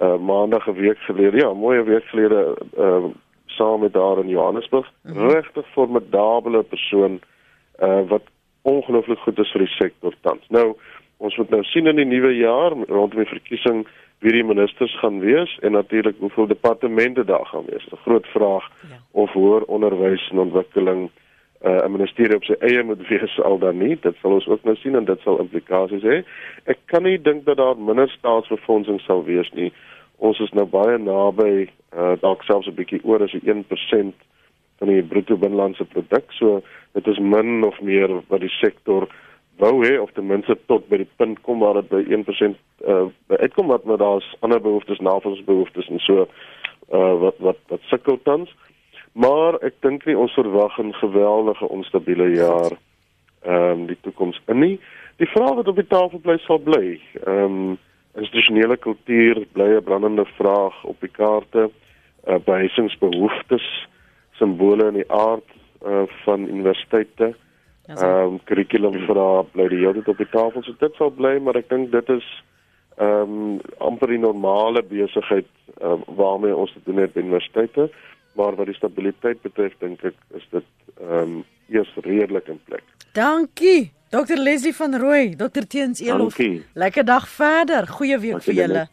[0.02, 3.04] uh maandag 'n week gelede, ja, mooi 'n week gelede uh
[3.46, 4.90] saam met daar in Johannesburg.
[5.02, 5.28] Mm -hmm.
[5.28, 7.20] Regtig formidable persoon
[7.82, 8.22] uh wat
[8.62, 10.48] ongelooflik goed is vir die sektor tans.
[10.48, 10.74] Nou,
[11.16, 13.86] ons moet nou sien in die nuwe jaar rondom die verkiesing
[14.22, 17.86] wie die ministers gaan wees en natuurlik hoeveel departemente daar gaan wees.
[17.90, 18.98] 'n Groot vraag ja.
[19.10, 21.10] of hoër onderwys en ontwikkeling
[21.64, 23.98] uh, 'n uh, ministerie op sy eie moet wees al dan nie.
[24.00, 26.22] Dit sal ons ook nou sien en dit sal implikasies hê.
[26.64, 29.72] Ek kan nie dink dat daar minder staatsbefondsing sal wees nie.
[30.16, 34.14] Ons is nou baie naby uh, dalk selfs 'n bietjie oor as 1%
[34.78, 36.32] van die bruto binnelandse produk.
[36.32, 36.62] So
[36.92, 39.08] dit is min of meer wat die sektor
[39.56, 42.56] wou hê of ten minste tot by die punt kom waar dit by 1%
[42.88, 46.26] uh uitkom wat maar daar's ander behoeftes, navorsingsbehoeftes en so
[46.92, 48.50] uh wat wat wat sukkel tans.
[49.12, 52.72] Maar ek dink nie ons verwag 'n geweldige onstabiele jaar
[53.42, 54.80] ehm um, die toekoms in nie.
[55.16, 57.00] Die vraag wat op die tafel bly sal bly.
[57.26, 57.78] Ehm um,
[58.14, 61.70] institusionele kultuur bly 'n brandende vraag op die kaarte.
[62.26, 63.88] Uh behuisingsbehoeftes,
[64.32, 65.48] simbole in die aard
[65.86, 67.24] uh van universiteite.
[67.24, 67.51] Ja,
[67.96, 70.62] ehm um, kurrikulum vir daar bly die hele tyd op die tafel.
[70.62, 72.28] So dit sal bly, maar ek dink dit is
[72.96, 75.48] ehm um, amper die normale besigheid
[75.80, 77.88] uh, waarmee ons te doen het by universiteite,
[78.38, 80.70] maar wat die stabiliteit betref, dink ek is dit
[81.00, 82.84] ehm um, eers redelik in plek.
[83.16, 83.92] Dankie.
[84.12, 86.36] Dr Leslie van Rooi, Dr Teens Elof.
[86.74, 87.86] Lekker dag verder.
[87.88, 88.88] Goeie week vir julle.